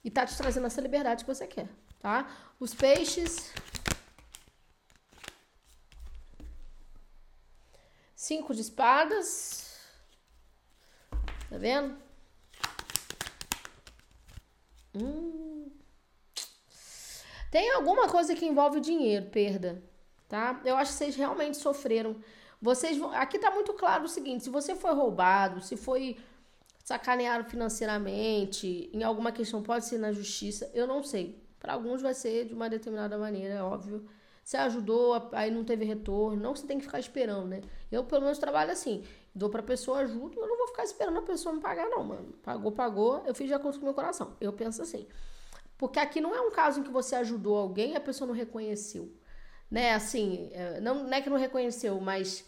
E 0.02 0.10
tá 0.10 0.26
te 0.26 0.36
trazendo 0.36 0.66
essa 0.66 0.80
liberdade 0.80 1.24
que 1.24 1.34
você 1.34 1.46
quer, 1.46 1.68
tá? 2.00 2.28
Os 2.58 2.74
peixes 2.74 3.52
Cinco 8.24 8.54
de 8.54 8.62
espadas. 8.62 9.78
Tá 11.50 11.58
vendo? 11.58 11.94
Hum. 14.94 15.70
Tem 17.50 17.70
alguma 17.72 18.08
coisa 18.08 18.34
que 18.34 18.44
envolve 18.44 18.80
dinheiro, 18.80 19.26
perda, 19.26 19.82
tá? 20.28 20.60
Eu 20.64 20.76
acho 20.76 20.92
que 20.92 20.98
vocês 20.98 21.16
realmente 21.16 21.56
sofreram. 21.56 22.16
Vocês 22.60 22.96
vão... 22.96 23.12
Aqui 23.12 23.38
tá 23.38 23.50
muito 23.50 23.72
claro 23.74 24.04
o 24.04 24.08
seguinte: 24.08 24.44
se 24.44 24.50
você 24.50 24.74
foi 24.74 24.92
roubado, 24.92 25.60
se 25.60 25.76
foi 25.76 26.16
sacaneado 26.84 27.48
financeiramente, 27.48 28.90
em 28.92 29.02
alguma 29.02 29.32
questão 29.32 29.62
pode 29.62 29.86
ser 29.86 29.98
na 29.98 30.12
justiça, 30.12 30.70
eu 30.74 30.86
não 30.86 31.02
sei. 31.02 31.42
Para 31.58 31.72
alguns 31.72 32.02
vai 32.02 32.12
ser 32.12 32.44
de 32.46 32.52
uma 32.54 32.68
determinada 32.68 33.16
maneira, 33.16 33.54
é 33.54 33.62
óbvio. 33.62 34.06
Você 34.44 34.58
ajudou, 34.58 35.30
aí 35.32 35.50
não 35.50 35.64
teve 35.64 35.84
retorno. 35.84 36.42
Não 36.42 36.54
você 36.54 36.66
tem 36.66 36.78
que 36.78 36.84
ficar 36.84 36.98
esperando, 36.98 37.46
né? 37.46 37.62
Eu, 37.90 38.04
pelo 38.04 38.22
menos, 38.22 38.38
trabalho 38.38 38.70
assim. 38.70 39.02
Dou 39.34 39.50
pra 39.50 39.62
pessoa, 39.62 39.98
ajudo, 39.98 40.38
eu 40.38 40.46
não 40.46 40.56
vou 40.56 40.68
ficar 40.68 40.84
esperando 40.84 41.18
a 41.18 41.22
pessoa 41.22 41.54
me 41.54 41.60
pagar, 41.60 41.88
não, 41.88 42.04
mano. 42.04 42.32
Pagou, 42.42 42.70
pagou, 42.70 43.22
eu 43.26 43.34
fiz 43.34 43.48
de 43.48 43.54
acordo 43.54 43.78
com 43.78 43.82
o 43.82 43.86
meu 43.86 43.94
coração. 43.94 44.36
Eu 44.40 44.52
penso 44.52 44.80
assim. 44.80 45.08
Porque 45.76 45.98
aqui 45.98 46.20
não 46.20 46.34
é 46.34 46.40
um 46.40 46.52
caso 46.52 46.80
em 46.80 46.82
que 46.84 46.90
você 46.90 47.16
ajudou 47.16 47.56
alguém 47.56 47.92
e 47.92 47.96
a 47.96 48.00
pessoa 48.00 48.28
não 48.28 48.34
reconheceu. 48.34 49.12
Né? 49.68 49.92
Assim, 49.92 50.50
é, 50.52 50.80
não, 50.80 51.02
não 51.02 51.12
é 51.12 51.20
que 51.20 51.28
não 51.28 51.36
reconheceu, 51.36 52.00
mas 52.00 52.44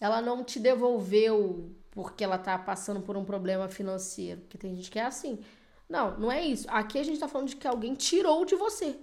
ela 0.00 0.22
não 0.22 0.44
te 0.44 0.60
devolveu 0.60 1.74
porque 1.90 2.22
ela 2.22 2.38
tá 2.38 2.56
passando 2.58 3.00
por 3.00 3.16
um 3.16 3.24
problema 3.24 3.68
financeiro. 3.68 4.40
Porque 4.42 4.58
tem 4.58 4.76
gente 4.76 4.90
que 4.90 4.98
é 4.98 5.04
assim. 5.04 5.40
Não, 5.88 6.18
não 6.18 6.30
é 6.30 6.44
isso. 6.44 6.66
Aqui 6.70 6.98
a 6.98 7.02
gente 7.02 7.18
tá 7.18 7.26
falando 7.26 7.48
de 7.48 7.56
que 7.56 7.66
alguém 7.66 7.94
tirou 7.94 8.44
de 8.44 8.54
você 8.54 8.96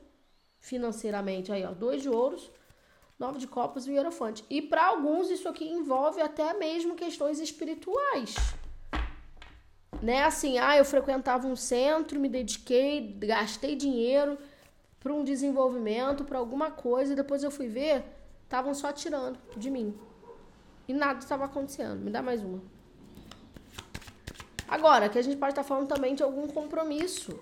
financeiramente. 0.60 1.52
Aí, 1.52 1.66
ó, 1.66 1.74
dois 1.74 2.02
de 2.02 2.10
ouros, 2.10 2.50
nove 3.22 3.38
de 3.38 3.48
copas 3.48 3.86
e 3.86 3.92
o 3.92 3.94
hierofante. 3.94 4.44
E 4.50 4.62
para 4.62 4.88
alguns 4.88 5.30
isso 5.30 5.48
aqui 5.48 5.66
envolve 5.66 6.20
até 6.22 6.54
mesmo 6.56 6.96
questões 6.96 7.40
espirituais. 7.40 8.36
Né? 10.02 10.24
Assim, 10.24 10.58
ah, 10.58 10.76
eu 10.76 10.84
frequentava 10.84 11.46
um 11.48 11.56
centro, 11.56 12.20
me 12.20 12.28
dediquei, 12.28 13.16
gastei 13.20 13.76
dinheiro 13.76 14.38
para 15.00 15.14
um 15.14 15.24
desenvolvimento, 15.24 16.24
para 16.24 16.40
alguma 16.40 16.72
coisa, 16.72 17.14
e 17.14 17.16
depois 17.16 17.44
eu 17.44 17.52
fui 17.52 17.68
ver, 17.68 18.04
estavam 18.44 18.74
só 18.74 18.92
tirando 18.92 19.38
de 19.56 19.70
mim. 19.70 19.96
E 20.88 20.94
nada 20.94 21.20
estava 21.20 21.46
acontecendo. 21.46 22.00
Me 22.00 22.10
dá 22.10 22.22
mais 22.22 22.42
uma. 22.44 22.60
Agora, 24.68 25.10
que 25.10 25.20
a 25.20 25.22
gente 25.22 25.38
pode 25.38 25.52
estar 25.52 25.64
falando 25.64 25.88
também 25.88 26.16
de 26.16 26.24
algum 26.24 26.48
compromisso. 26.48 27.40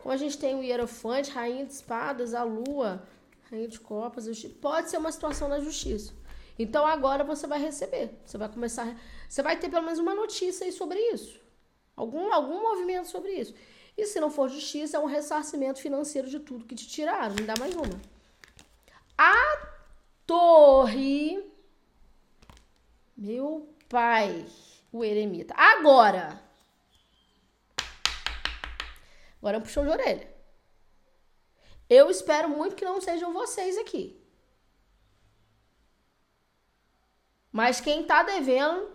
Como 0.00 0.12
a 0.12 0.16
gente 0.16 0.38
tem 0.38 0.54
o 0.54 0.62
Hierofante, 0.62 1.30
Rainha 1.30 1.64
de 1.64 1.72
Espadas, 1.72 2.34
a 2.34 2.42
Lua, 2.42 3.02
Rainha 3.50 3.68
de 3.68 3.80
Copas, 3.80 4.26
pode 4.60 4.90
ser 4.90 4.96
uma 4.96 5.12
situação 5.12 5.48
na 5.48 5.60
justiça. 5.60 6.12
Então 6.58 6.86
agora 6.86 7.24
você 7.24 7.46
vai 7.46 7.60
receber. 7.60 8.10
Você 8.24 8.38
vai 8.38 8.48
começar. 8.48 8.96
Você 9.28 9.42
vai 9.42 9.58
ter 9.58 9.68
pelo 9.68 9.84
menos 9.84 9.98
uma 9.98 10.14
notícia 10.14 10.64
aí 10.64 10.72
sobre 10.72 10.98
isso. 11.12 11.40
Algum, 11.96 12.32
algum 12.32 12.62
movimento 12.62 13.08
sobre 13.08 13.32
isso. 13.32 13.54
E 13.96 14.06
se 14.06 14.20
não 14.20 14.30
for 14.30 14.48
justiça, 14.48 14.96
é 14.96 15.00
um 15.00 15.06
ressarcimento 15.06 15.80
financeiro 15.80 16.28
de 16.28 16.40
tudo 16.40 16.64
que 16.64 16.74
te 16.74 16.88
tiraram. 16.88 17.34
Me 17.34 17.42
dá 17.42 17.54
mais 17.58 17.74
uma. 17.74 18.00
A 19.16 19.68
torre. 20.26 21.52
Meu 23.16 23.68
pai, 23.88 24.44
o 24.92 25.04
eremita. 25.04 25.54
Agora. 25.56 26.40
Agora 29.38 29.56
é 29.56 29.58
um 29.58 29.62
puxão 29.62 29.84
de 29.84 29.90
orelha. 29.90 30.33
Eu 31.98 32.10
espero 32.10 32.48
muito 32.48 32.74
que 32.74 32.84
não 32.90 33.00
sejam 33.00 33.32
vocês 33.32 33.78
aqui. 33.78 34.04
Mas 37.52 37.80
quem 37.80 38.02
tá 38.02 38.24
devendo 38.24 38.90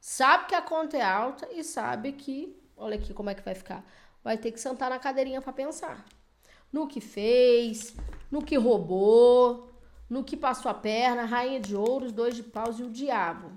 sabe 0.00 0.46
que 0.46 0.54
a 0.54 0.62
conta 0.62 0.96
é 0.96 1.02
alta 1.02 1.48
e 1.50 1.64
sabe 1.64 2.12
que, 2.12 2.56
olha 2.76 2.96
aqui 2.96 3.12
como 3.12 3.30
é 3.30 3.34
que 3.34 3.42
vai 3.48 3.56
ficar. 3.62 3.84
Vai 4.22 4.38
ter 4.38 4.52
que 4.52 4.60
sentar 4.60 4.90
na 4.90 5.00
cadeirinha 5.00 5.42
para 5.42 5.52
pensar. 5.52 6.04
No 6.72 6.86
que 6.86 7.00
fez, 7.00 7.96
no 8.30 8.44
que 8.44 8.56
roubou, 8.56 9.68
no 10.08 10.22
que 10.22 10.36
passou 10.36 10.70
a 10.70 10.74
perna, 10.74 11.24
rainha 11.24 11.58
de 11.58 11.74
ouros, 11.74 12.12
dois 12.12 12.36
de 12.36 12.44
paus 12.44 12.78
e 12.78 12.84
o 12.84 12.90
diabo. 12.90 13.50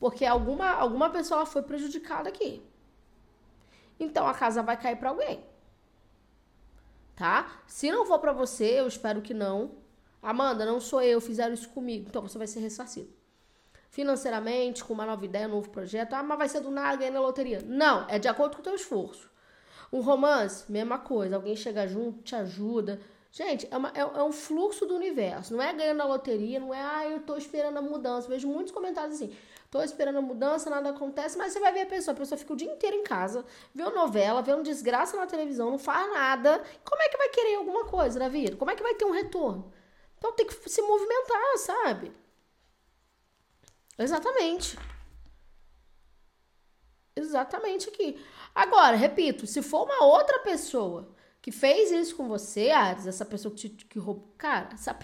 Porque 0.00 0.24
alguma, 0.24 0.70
alguma 0.70 1.10
pessoa 1.10 1.44
foi 1.44 1.62
prejudicada 1.62 2.30
aqui. 2.30 2.62
Então 4.00 4.26
a 4.26 4.32
casa 4.32 4.62
vai 4.62 4.78
cair 4.80 4.96
para 4.96 5.10
alguém. 5.10 5.51
Tá? 7.14 7.62
Se 7.66 7.90
não 7.90 8.06
for 8.06 8.18
para 8.18 8.32
você, 8.32 8.80
eu 8.80 8.86
espero 8.86 9.20
que 9.20 9.34
não. 9.34 9.72
Amanda, 10.22 10.64
não 10.64 10.80
sou 10.80 11.02
eu, 11.02 11.20
fizeram 11.20 11.52
isso 11.52 11.68
comigo. 11.68 12.06
Então 12.08 12.22
você 12.22 12.38
vai 12.38 12.46
ser 12.46 12.60
ressarcido. 12.60 13.12
Financeiramente, 13.90 14.82
com 14.84 14.94
uma 14.94 15.04
nova 15.04 15.24
ideia, 15.24 15.46
um 15.46 15.50
novo 15.50 15.68
projeto. 15.68 16.14
Ah, 16.14 16.22
mas 16.22 16.38
vai 16.38 16.48
ser 16.48 16.60
do 16.60 16.70
nada 16.70 16.96
ganhando 16.96 17.14
na 17.14 17.20
loteria. 17.20 17.62
Não, 17.66 18.08
é 18.08 18.18
de 18.18 18.28
acordo 18.28 18.56
com 18.56 18.60
o 18.60 18.64
teu 18.64 18.74
esforço. 18.74 19.30
Um 19.92 20.00
romance, 20.00 20.70
mesma 20.70 20.98
coisa. 20.98 21.36
Alguém 21.36 21.54
chega 21.54 21.86
junto, 21.86 22.22
te 22.22 22.34
ajuda. 22.34 23.00
Gente, 23.30 23.66
é, 23.70 23.76
uma, 23.76 23.90
é, 23.94 24.00
é, 24.00 24.22
um 24.22 24.32
fluxo 24.32 24.86
do 24.86 24.94
universo. 24.94 25.54
Não 25.54 25.62
é 25.62 25.72
ganhando 25.74 25.98
na 25.98 26.04
loteria, 26.04 26.60
não 26.60 26.72
é, 26.72 26.80
ah, 26.80 27.08
eu 27.08 27.20
tô 27.20 27.36
esperando 27.36 27.76
a 27.78 27.82
mudança. 27.82 28.28
Vejo 28.28 28.48
muitos 28.48 28.72
comentários 28.72 29.16
assim. 29.16 29.34
Tô 29.72 29.82
esperando 29.82 30.18
a 30.18 30.20
mudança, 30.20 30.68
nada 30.68 30.90
acontece, 30.90 31.38
mas 31.38 31.50
você 31.50 31.58
vai 31.58 31.72
ver 31.72 31.80
a 31.80 31.86
pessoa. 31.86 32.14
A 32.14 32.18
pessoa 32.18 32.38
fica 32.38 32.52
o 32.52 32.56
dia 32.56 32.70
inteiro 32.70 32.94
em 32.94 33.02
casa, 33.02 33.42
vê 33.74 33.82
uma 33.82 33.90
novela, 33.90 34.42
vê 34.42 34.52
um 34.52 34.62
desgraça 34.62 35.16
na 35.16 35.26
televisão, 35.26 35.70
não 35.70 35.78
faz 35.78 36.12
nada. 36.12 36.62
Como 36.84 37.00
é 37.02 37.08
que 37.08 37.16
vai 37.16 37.30
querer 37.30 37.54
alguma 37.54 37.86
coisa 37.86 38.18
na 38.18 38.28
vida? 38.28 38.54
Como 38.54 38.70
é 38.70 38.76
que 38.76 38.82
vai 38.82 38.94
ter 38.94 39.06
um 39.06 39.12
retorno? 39.12 39.72
Então 40.18 40.30
tem 40.32 40.46
que 40.46 40.68
se 40.68 40.82
movimentar, 40.82 41.56
sabe? 41.56 42.12
Exatamente. 43.98 44.78
Exatamente 47.16 47.88
aqui. 47.88 48.22
Agora, 48.54 48.94
repito, 48.94 49.46
se 49.46 49.62
for 49.62 49.84
uma 49.84 50.04
outra 50.04 50.40
pessoa 50.40 51.08
que 51.40 51.50
fez 51.50 51.90
isso 51.90 52.14
com 52.14 52.28
você, 52.28 52.70
Ares, 52.70 53.06
essa 53.06 53.24
pessoa 53.24 53.54
que, 53.54 53.70
te, 53.70 53.86
que 53.86 53.98
roubou. 53.98 54.34
Cara, 54.36 54.68
essa. 54.74 54.94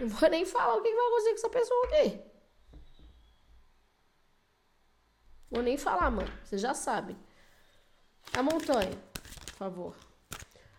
Não 0.00 0.08
vou 0.08 0.28
nem 0.28 0.44
falar 0.44 0.76
o 0.76 0.82
que 0.82 0.94
vai 0.94 1.06
acontecer 1.06 1.30
com 1.30 1.36
essa 1.36 1.50
pessoa 1.50 1.86
aqui. 1.86 2.20
Vou 5.50 5.62
nem 5.62 5.76
falar, 5.76 6.10
mano. 6.10 6.30
Vocês 6.44 6.60
já 6.60 6.74
sabem. 6.74 7.16
A 8.32 8.42
montanha, 8.42 8.98
por 9.46 9.56
favor. 9.56 9.96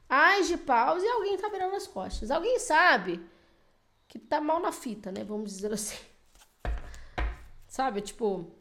Ais 0.09 0.47
de 0.47 0.57
paus 0.57 1.01
e 1.01 1.07
alguém 1.07 1.37
tá 1.37 1.47
virando 1.49 1.75
as 1.75 1.87
costas. 1.87 2.29
Alguém 2.29 2.59
sabe 2.59 3.25
que 4.07 4.19
tá 4.19 4.41
mal 4.41 4.59
na 4.59 4.71
fita, 4.71 5.11
né? 5.11 5.23
Vamos 5.23 5.51
dizer 5.51 5.73
assim. 5.73 5.97
Sabe, 7.67 8.01
tipo, 8.01 8.51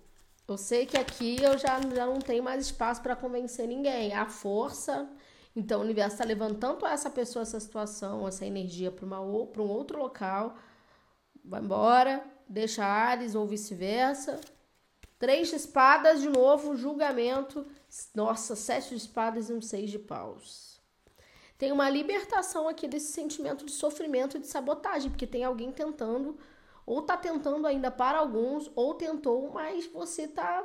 eu 0.46 0.56
sei 0.56 0.86
que 0.86 0.96
aqui 0.96 1.42
eu 1.42 1.58
já, 1.58 1.80
já 1.80 2.06
não 2.06 2.18
tenho 2.18 2.42
mais 2.42 2.66
espaço 2.66 3.02
para 3.02 3.16
convencer 3.16 3.66
ninguém. 3.66 4.14
A 4.14 4.26
força. 4.26 5.08
Então 5.54 5.80
o 5.80 5.84
universo 5.84 6.14
está 6.14 6.24
levando 6.24 6.58
tanto 6.58 6.84
essa 6.86 7.08
pessoa, 7.08 7.42
essa 7.42 7.60
situação, 7.60 8.26
essa 8.26 8.44
energia 8.44 8.90
para 8.90 9.06
um 9.20 9.68
outro 9.68 9.98
local. 9.98 10.56
Vai 11.44 11.60
embora, 11.60 12.24
deixa 12.48 12.84
Ares 12.84 13.34
ou 13.34 13.46
vice-versa. 13.46 14.40
Três 15.18 15.48
de 15.48 15.56
espadas, 15.56 16.20
de 16.20 16.28
novo, 16.28 16.76
julgamento. 16.76 17.66
Nossa, 18.14 18.56
sete 18.56 18.90
de 18.90 18.96
espadas 18.96 19.48
e 19.48 19.52
um 19.52 19.60
seis 19.60 19.90
de 19.90 19.98
paus 19.98 20.74
tem 21.64 21.72
uma 21.72 21.88
libertação 21.88 22.68
aqui 22.68 22.86
desse 22.88 23.12
sentimento 23.12 23.64
de 23.64 23.72
sofrimento 23.72 24.36
e 24.36 24.40
de 24.40 24.46
sabotagem, 24.46 25.10
porque 25.10 25.26
tem 25.26 25.44
alguém 25.44 25.70
tentando, 25.70 26.36
ou 26.84 27.02
tá 27.02 27.16
tentando 27.16 27.66
ainda 27.66 27.90
para 27.90 28.18
alguns, 28.18 28.70
ou 28.74 28.94
tentou, 28.94 29.50
mas 29.50 29.86
você 29.86 30.26
tá 30.26 30.62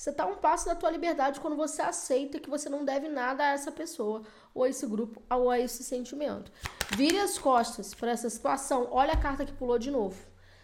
você 0.00 0.14
tá 0.14 0.24
um 0.24 0.36
passo 0.36 0.64
da 0.64 0.74
tua 0.74 0.90
liberdade 0.90 1.40
quando 1.40 1.56
você 1.56 1.82
aceita 1.82 2.40
que 2.40 2.48
você 2.48 2.70
não 2.70 2.86
deve 2.86 3.06
nada 3.06 3.44
a 3.44 3.52
essa 3.52 3.70
pessoa, 3.70 4.22
ou 4.54 4.64
a 4.64 4.68
esse 4.70 4.86
grupo, 4.86 5.22
ou 5.28 5.50
a 5.50 5.60
esse 5.60 5.84
sentimento. 5.84 6.50
Vire 6.96 7.18
as 7.18 7.36
costas 7.36 7.92
para 7.92 8.12
essa 8.12 8.30
situação. 8.30 8.88
Olha 8.90 9.12
a 9.12 9.20
carta 9.20 9.44
que 9.44 9.52
pulou 9.52 9.78
de 9.78 9.90
novo. 9.90 10.18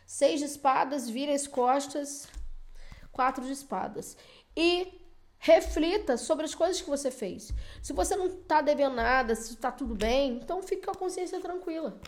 Seis 0.06 0.40
de 0.40 0.46
espadas, 0.46 1.06
vire 1.06 1.34
as 1.34 1.46
costas. 1.46 2.28
Quatro 3.12 3.44
de 3.44 3.52
espadas. 3.52 4.16
E 4.56 5.02
Reflita 5.38 6.16
sobre 6.16 6.46
as 6.46 6.54
coisas 6.54 6.80
que 6.80 6.88
você 6.88 7.10
fez. 7.10 7.52
Se 7.82 7.92
você 7.92 8.16
não 8.16 8.26
está 8.26 8.62
devendo 8.62 8.96
nada, 8.96 9.34
se 9.34 9.52
está 9.52 9.70
tudo 9.70 9.94
bem, 9.94 10.40
então 10.42 10.62
fique 10.62 10.86
com 10.86 10.92
a 10.92 10.94
consciência 10.94 11.38
tranquila. 11.40 12.00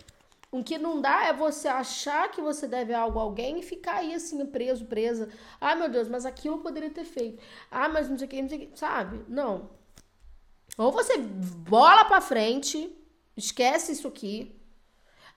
O 0.51 0.63
que 0.63 0.79
não 0.79 0.99
dá 0.99 1.25
é 1.25 1.33
você 1.33 1.67
achar 1.67 2.31
que 2.31 2.41
você 2.41 2.67
deve 2.67 2.93
algo 2.93 3.19
a 3.19 3.21
alguém 3.21 3.59
e 3.59 3.63
ficar 3.63 3.97
aí 3.97 4.13
assim, 4.13 4.43
preso, 4.47 4.85
presa. 4.85 5.29
Ah, 5.61 5.75
meu 5.75 5.89
Deus, 5.89 6.09
mas 6.09 6.25
aquilo 6.25 6.55
eu 6.55 6.61
poderia 6.61 6.89
ter 6.89 7.05
feito. 7.05 7.41
Ah, 7.69 7.87
mas 7.87 8.09
não 8.09 8.17
sei 8.17 8.25
o 8.25 8.29
que, 8.29 8.41
não 8.41 8.49
sei 8.49 8.57
o 8.57 8.67
que. 8.67 8.79
Sabe? 8.79 9.23
Não. 9.27 9.69
Ou 10.77 10.91
você 10.91 11.17
bola 11.17 12.05
pra 12.05 12.21
frente, 12.21 12.95
esquece 13.37 13.91
isso 13.91 14.07
aqui, 14.07 14.59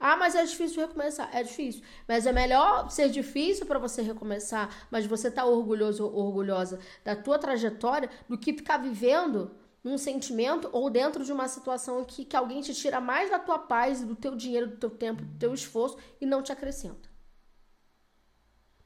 ah, 0.05 0.17
mas 0.17 0.35
é 0.35 0.45
difícil 0.45 0.81
recomeçar. 0.81 1.31
É 1.33 1.45
difícil. 1.45 1.81
Mas 2.09 2.27
é 2.27 2.33
melhor 2.33 2.91
ser 2.91 3.09
difícil 3.09 3.67
para 3.67 3.79
você 3.79 4.03
recomeçar, 4.03 4.69
mas 4.91 5.07
você 5.07 5.31
tá 5.31 5.45
orgulhoso 5.45 6.05
ou 6.05 6.27
orgulhosa 6.27 6.81
da 7.05 7.15
tua 7.15 7.39
trajetória 7.39 8.11
do 8.29 8.37
que 8.37 8.53
ficar 8.53 8.79
vivendo 8.79 9.53
num 9.83 9.99
sentimento 9.99 10.69
ou 10.73 10.89
dentro 10.89 11.25
de 11.25 11.33
uma 11.33 11.49
situação 11.49 12.05
que, 12.05 12.25
que 12.25 12.37
alguém 12.37 12.61
te 12.61 12.75
tira 12.75 13.01
mais 13.01 13.31
da 13.31 13.39
tua 13.39 13.59
paz, 13.59 14.03
do 14.03 14.15
teu 14.15 14.37
dinheiro, 14.37 14.69
do 14.69 14.77
teu 14.77 14.91
tempo, 14.91 15.23
do 15.23 15.39
teu 15.39 15.53
esforço 15.53 15.99
e 16.21 16.27
não 16.27 16.43
te 16.43 16.53
acrescenta. 16.53 17.09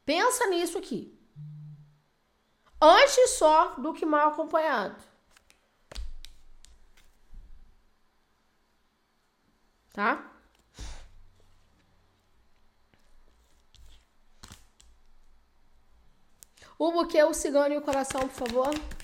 Pensa 0.05 0.47
nisso 0.47 0.79
aqui. 0.79 1.13
Antes 2.81 3.31
só 3.31 3.75
do 3.75 3.93
que 3.93 4.07
mal 4.07 4.29
acompanhado. 4.29 5.03
Tá? 9.93 10.33
O 16.79 16.93
buquê, 16.93 17.23
o 17.23 17.33
cigano 17.33 17.75
e 17.75 17.79
o 17.79 17.83
coração, 17.83 18.21
por 18.21 18.49
favor. 18.49 18.96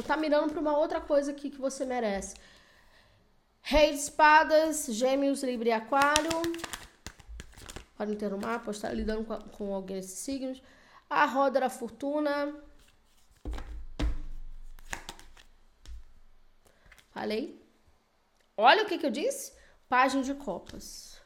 Você 0.00 0.06
tá 0.06 0.16
mirando 0.16 0.50
pra 0.50 0.60
uma 0.62 0.74
outra 0.74 0.98
coisa 0.98 1.30
aqui 1.30 1.50
que 1.50 1.60
você 1.60 1.84
merece. 1.84 2.34
Rei 3.60 3.90
de 3.90 3.98
espadas, 3.98 4.86
gêmeos, 4.86 5.42
livre 5.42 5.68
e 5.68 5.72
aquário. 5.72 6.30
Pode 7.98 8.16
ter 8.16 8.30
no 8.30 8.38
estar 8.70 8.94
lidando 8.94 9.24
com, 9.24 9.38
com 9.50 9.74
alguém 9.74 9.96
desses 9.96 10.18
signos. 10.20 10.62
A 11.08 11.26
roda 11.26 11.60
da 11.60 11.68
fortuna. 11.68 12.54
Falei? 17.10 17.62
Olha 18.56 18.84
o 18.84 18.86
que, 18.86 18.96
que 18.96 19.04
eu 19.04 19.10
disse. 19.10 19.52
Página 19.86 20.22
de 20.22 20.32
copas. 20.32 21.20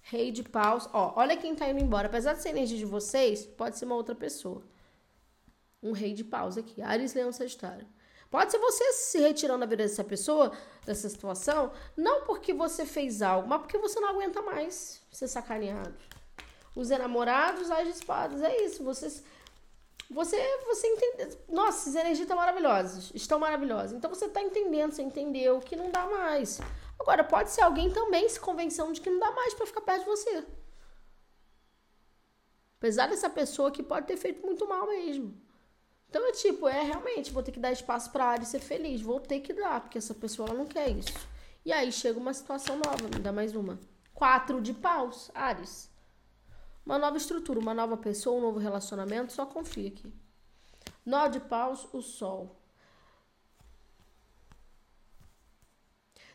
Rei 0.00 0.32
de 0.32 0.42
paus. 0.42 0.88
Ó, 0.94 1.12
olha 1.16 1.36
quem 1.36 1.54
tá 1.54 1.68
indo 1.68 1.82
embora. 1.82 2.08
Apesar 2.08 2.32
de 2.32 2.40
ser 2.40 2.48
energia 2.48 2.78
de 2.78 2.86
vocês, 2.86 3.44
pode 3.44 3.76
ser 3.76 3.84
uma 3.84 3.96
outra 3.96 4.14
pessoa 4.14 4.64
um 5.84 5.92
rei 5.92 6.14
de 6.14 6.24
paus 6.24 6.56
aqui. 6.56 6.80
Ares, 6.80 7.12
Leão, 7.12 7.30
Sagitário. 7.30 7.86
Pode 8.34 8.50
ser 8.50 8.58
você 8.58 8.92
se 8.94 9.20
retirando 9.20 9.60
da 9.60 9.66
vida 9.66 9.84
dessa 9.84 10.02
pessoa, 10.02 10.50
dessa 10.84 11.08
situação, 11.08 11.70
não 11.96 12.22
porque 12.22 12.52
você 12.52 12.84
fez 12.84 13.22
algo, 13.22 13.46
mas 13.46 13.60
porque 13.60 13.78
você 13.78 14.00
não 14.00 14.08
aguenta 14.08 14.42
mais 14.42 15.00
ser 15.12 15.28
sacaneado. 15.28 15.94
Os 16.74 16.90
enamorados, 16.90 17.70
as 17.70 17.86
espadas, 17.86 18.42
é 18.42 18.64
isso. 18.64 18.82
Vocês, 18.82 19.22
você, 20.10 20.36
você 20.66 20.88
entende. 20.88 21.38
Nossa, 21.48 21.82
essas 21.82 21.94
energias 21.94 22.22
estão 22.22 22.36
maravilhosas. 22.36 23.12
Estão 23.14 23.38
maravilhosas. 23.38 23.92
Então 23.92 24.10
você 24.10 24.24
está 24.24 24.42
entendendo, 24.42 24.90
você 24.90 25.02
entendeu 25.02 25.60
que 25.60 25.76
não 25.76 25.92
dá 25.92 26.04
mais. 26.04 26.60
Agora, 26.98 27.22
pode 27.22 27.52
ser 27.52 27.60
alguém 27.60 27.92
também 27.92 28.28
se 28.28 28.40
convencendo 28.40 28.92
de 28.92 29.00
que 29.00 29.10
não 29.10 29.20
dá 29.20 29.30
mais 29.30 29.54
para 29.54 29.64
ficar 29.64 29.82
perto 29.82 30.00
de 30.00 30.06
você. 30.06 30.44
Apesar 32.78 33.06
dessa 33.06 33.30
pessoa 33.30 33.70
que 33.70 33.80
pode 33.80 34.08
ter 34.08 34.16
feito 34.16 34.44
muito 34.44 34.66
mal 34.68 34.88
mesmo. 34.88 35.43
Então 36.14 36.28
é 36.28 36.30
tipo, 36.30 36.68
é 36.68 36.80
realmente, 36.80 37.32
vou 37.32 37.42
ter 37.42 37.50
que 37.50 37.58
dar 37.58 37.72
espaço 37.72 38.12
pra 38.12 38.26
Ares 38.26 38.46
ser 38.46 38.60
feliz. 38.60 39.02
Vou 39.02 39.18
ter 39.18 39.40
que 39.40 39.52
dar, 39.52 39.80
porque 39.80 39.98
essa 39.98 40.14
pessoa 40.14 40.48
ela 40.48 40.56
não 40.56 40.64
quer 40.64 40.88
isso. 40.88 41.12
E 41.64 41.72
aí 41.72 41.90
chega 41.90 42.20
uma 42.20 42.32
situação 42.32 42.76
nova, 42.76 43.08
me 43.12 43.18
dá 43.18 43.32
mais 43.32 43.56
uma. 43.56 43.80
Quatro 44.14 44.62
de 44.62 44.72
paus, 44.72 45.32
Ares. 45.34 45.90
Uma 46.86 47.00
nova 47.00 47.16
estrutura, 47.16 47.58
uma 47.58 47.74
nova 47.74 47.96
pessoa, 47.96 48.38
um 48.38 48.42
novo 48.42 48.60
relacionamento, 48.60 49.32
só 49.32 49.44
confia 49.44 49.88
aqui. 49.88 50.14
Nó 51.04 51.26
de 51.26 51.40
paus, 51.40 51.88
o 51.92 52.00
sol. 52.00 52.60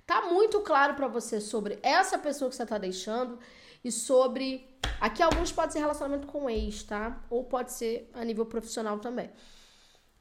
Tá 0.05 0.23
muito 0.23 0.59
claro 0.59 0.95
para 0.95 1.07
você 1.07 1.39
sobre 1.39 1.79
essa 1.81 2.19
pessoa 2.19 2.49
que 2.49 2.57
você 2.57 2.65
tá 2.65 2.77
deixando 2.77 3.39
e 3.81 3.93
sobre. 3.93 4.77
Aqui 4.99 5.23
alguns 5.23 5.53
pode 5.53 5.71
ser 5.71 5.79
relacionamento 5.79 6.27
com 6.27 6.49
ex, 6.49 6.83
tá? 6.83 7.23
Ou 7.29 7.45
pode 7.45 7.71
ser 7.71 8.11
a 8.13 8.25
nível 8.25 8.45
profissional 8.45 8.99
também 8.99 9.31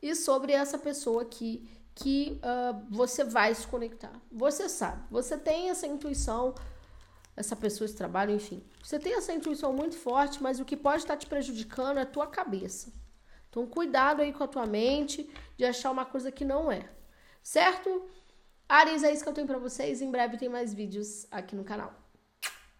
e 0.02 0.14
sobre 0.14 0.52
essa 0.52 0.78
pessoa 0.78 1.22
aqui 1.22 1.68
que 1.94 2.40
uh, 2.42 2.86
você 2.90 3.24
vai 3.24 3.54
se 3.54 3.66
conectar. 3.66 4.12
Você 4.30 4.68
sabe, 4.68 5.02
você 5.10 5.36
tem 5.36 5.70
essa 5.70 5.86
intuição, 5.86 6.54
essa 7.36 7.56
pessoa, 7.56 7.86
esse 7.86 7.96
trabalho, 7.96 8.34
enfim. 8.34 8.62
Você 8.82 8.98
tem 8.98 9.14
essa 9.14 9.32
intuição 9.32 9.72
muito 9.72 9.96
forte, 9.96 10.42
mas 10.42 10.60
o 10.60 10.64
que 10.64 10.76
pode 10.76 11.02
estar 11.02 11.16
te 11.16 11.26
prejudicando 11.26 11.98
é 11.98 12.02
a 12.02 12.06
tua 12.06 12.26
cabeça. 12.26 12.92
Então, 13.50 13.66
cuidado 13.66 14.22
aí 14.22 14.32
com 14.32 14.44
a 14.44 14.48
tua 14.48 14.66
mente 14.66 15.28
de 15.56 15.64
achar 15.64 15.90
uma 15.90 16.04
coisa 16.04 16.30
que 16.30 16.44
não 16.44 16.70
é, 16.70 16.88
certo? 17.42 18.08
Ares, 18.68 19.02
é 19.02 19.12
isso 19.12 19.22
que 19.22 19.28
eu 19.28 19.34
tenho 19.34 19.46
para 19.46 19.58
vocês. 19.58 20.02
Em 20.02 20.10
breve 20.10 20.36
tem 20.36 20.48
mais 20.48 20.74
vídeos 20.74 21.26
aqui 21.30 21.56
no 21.56 21.64
canal. 21.64 21.92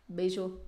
Beijo! 0.06 0.60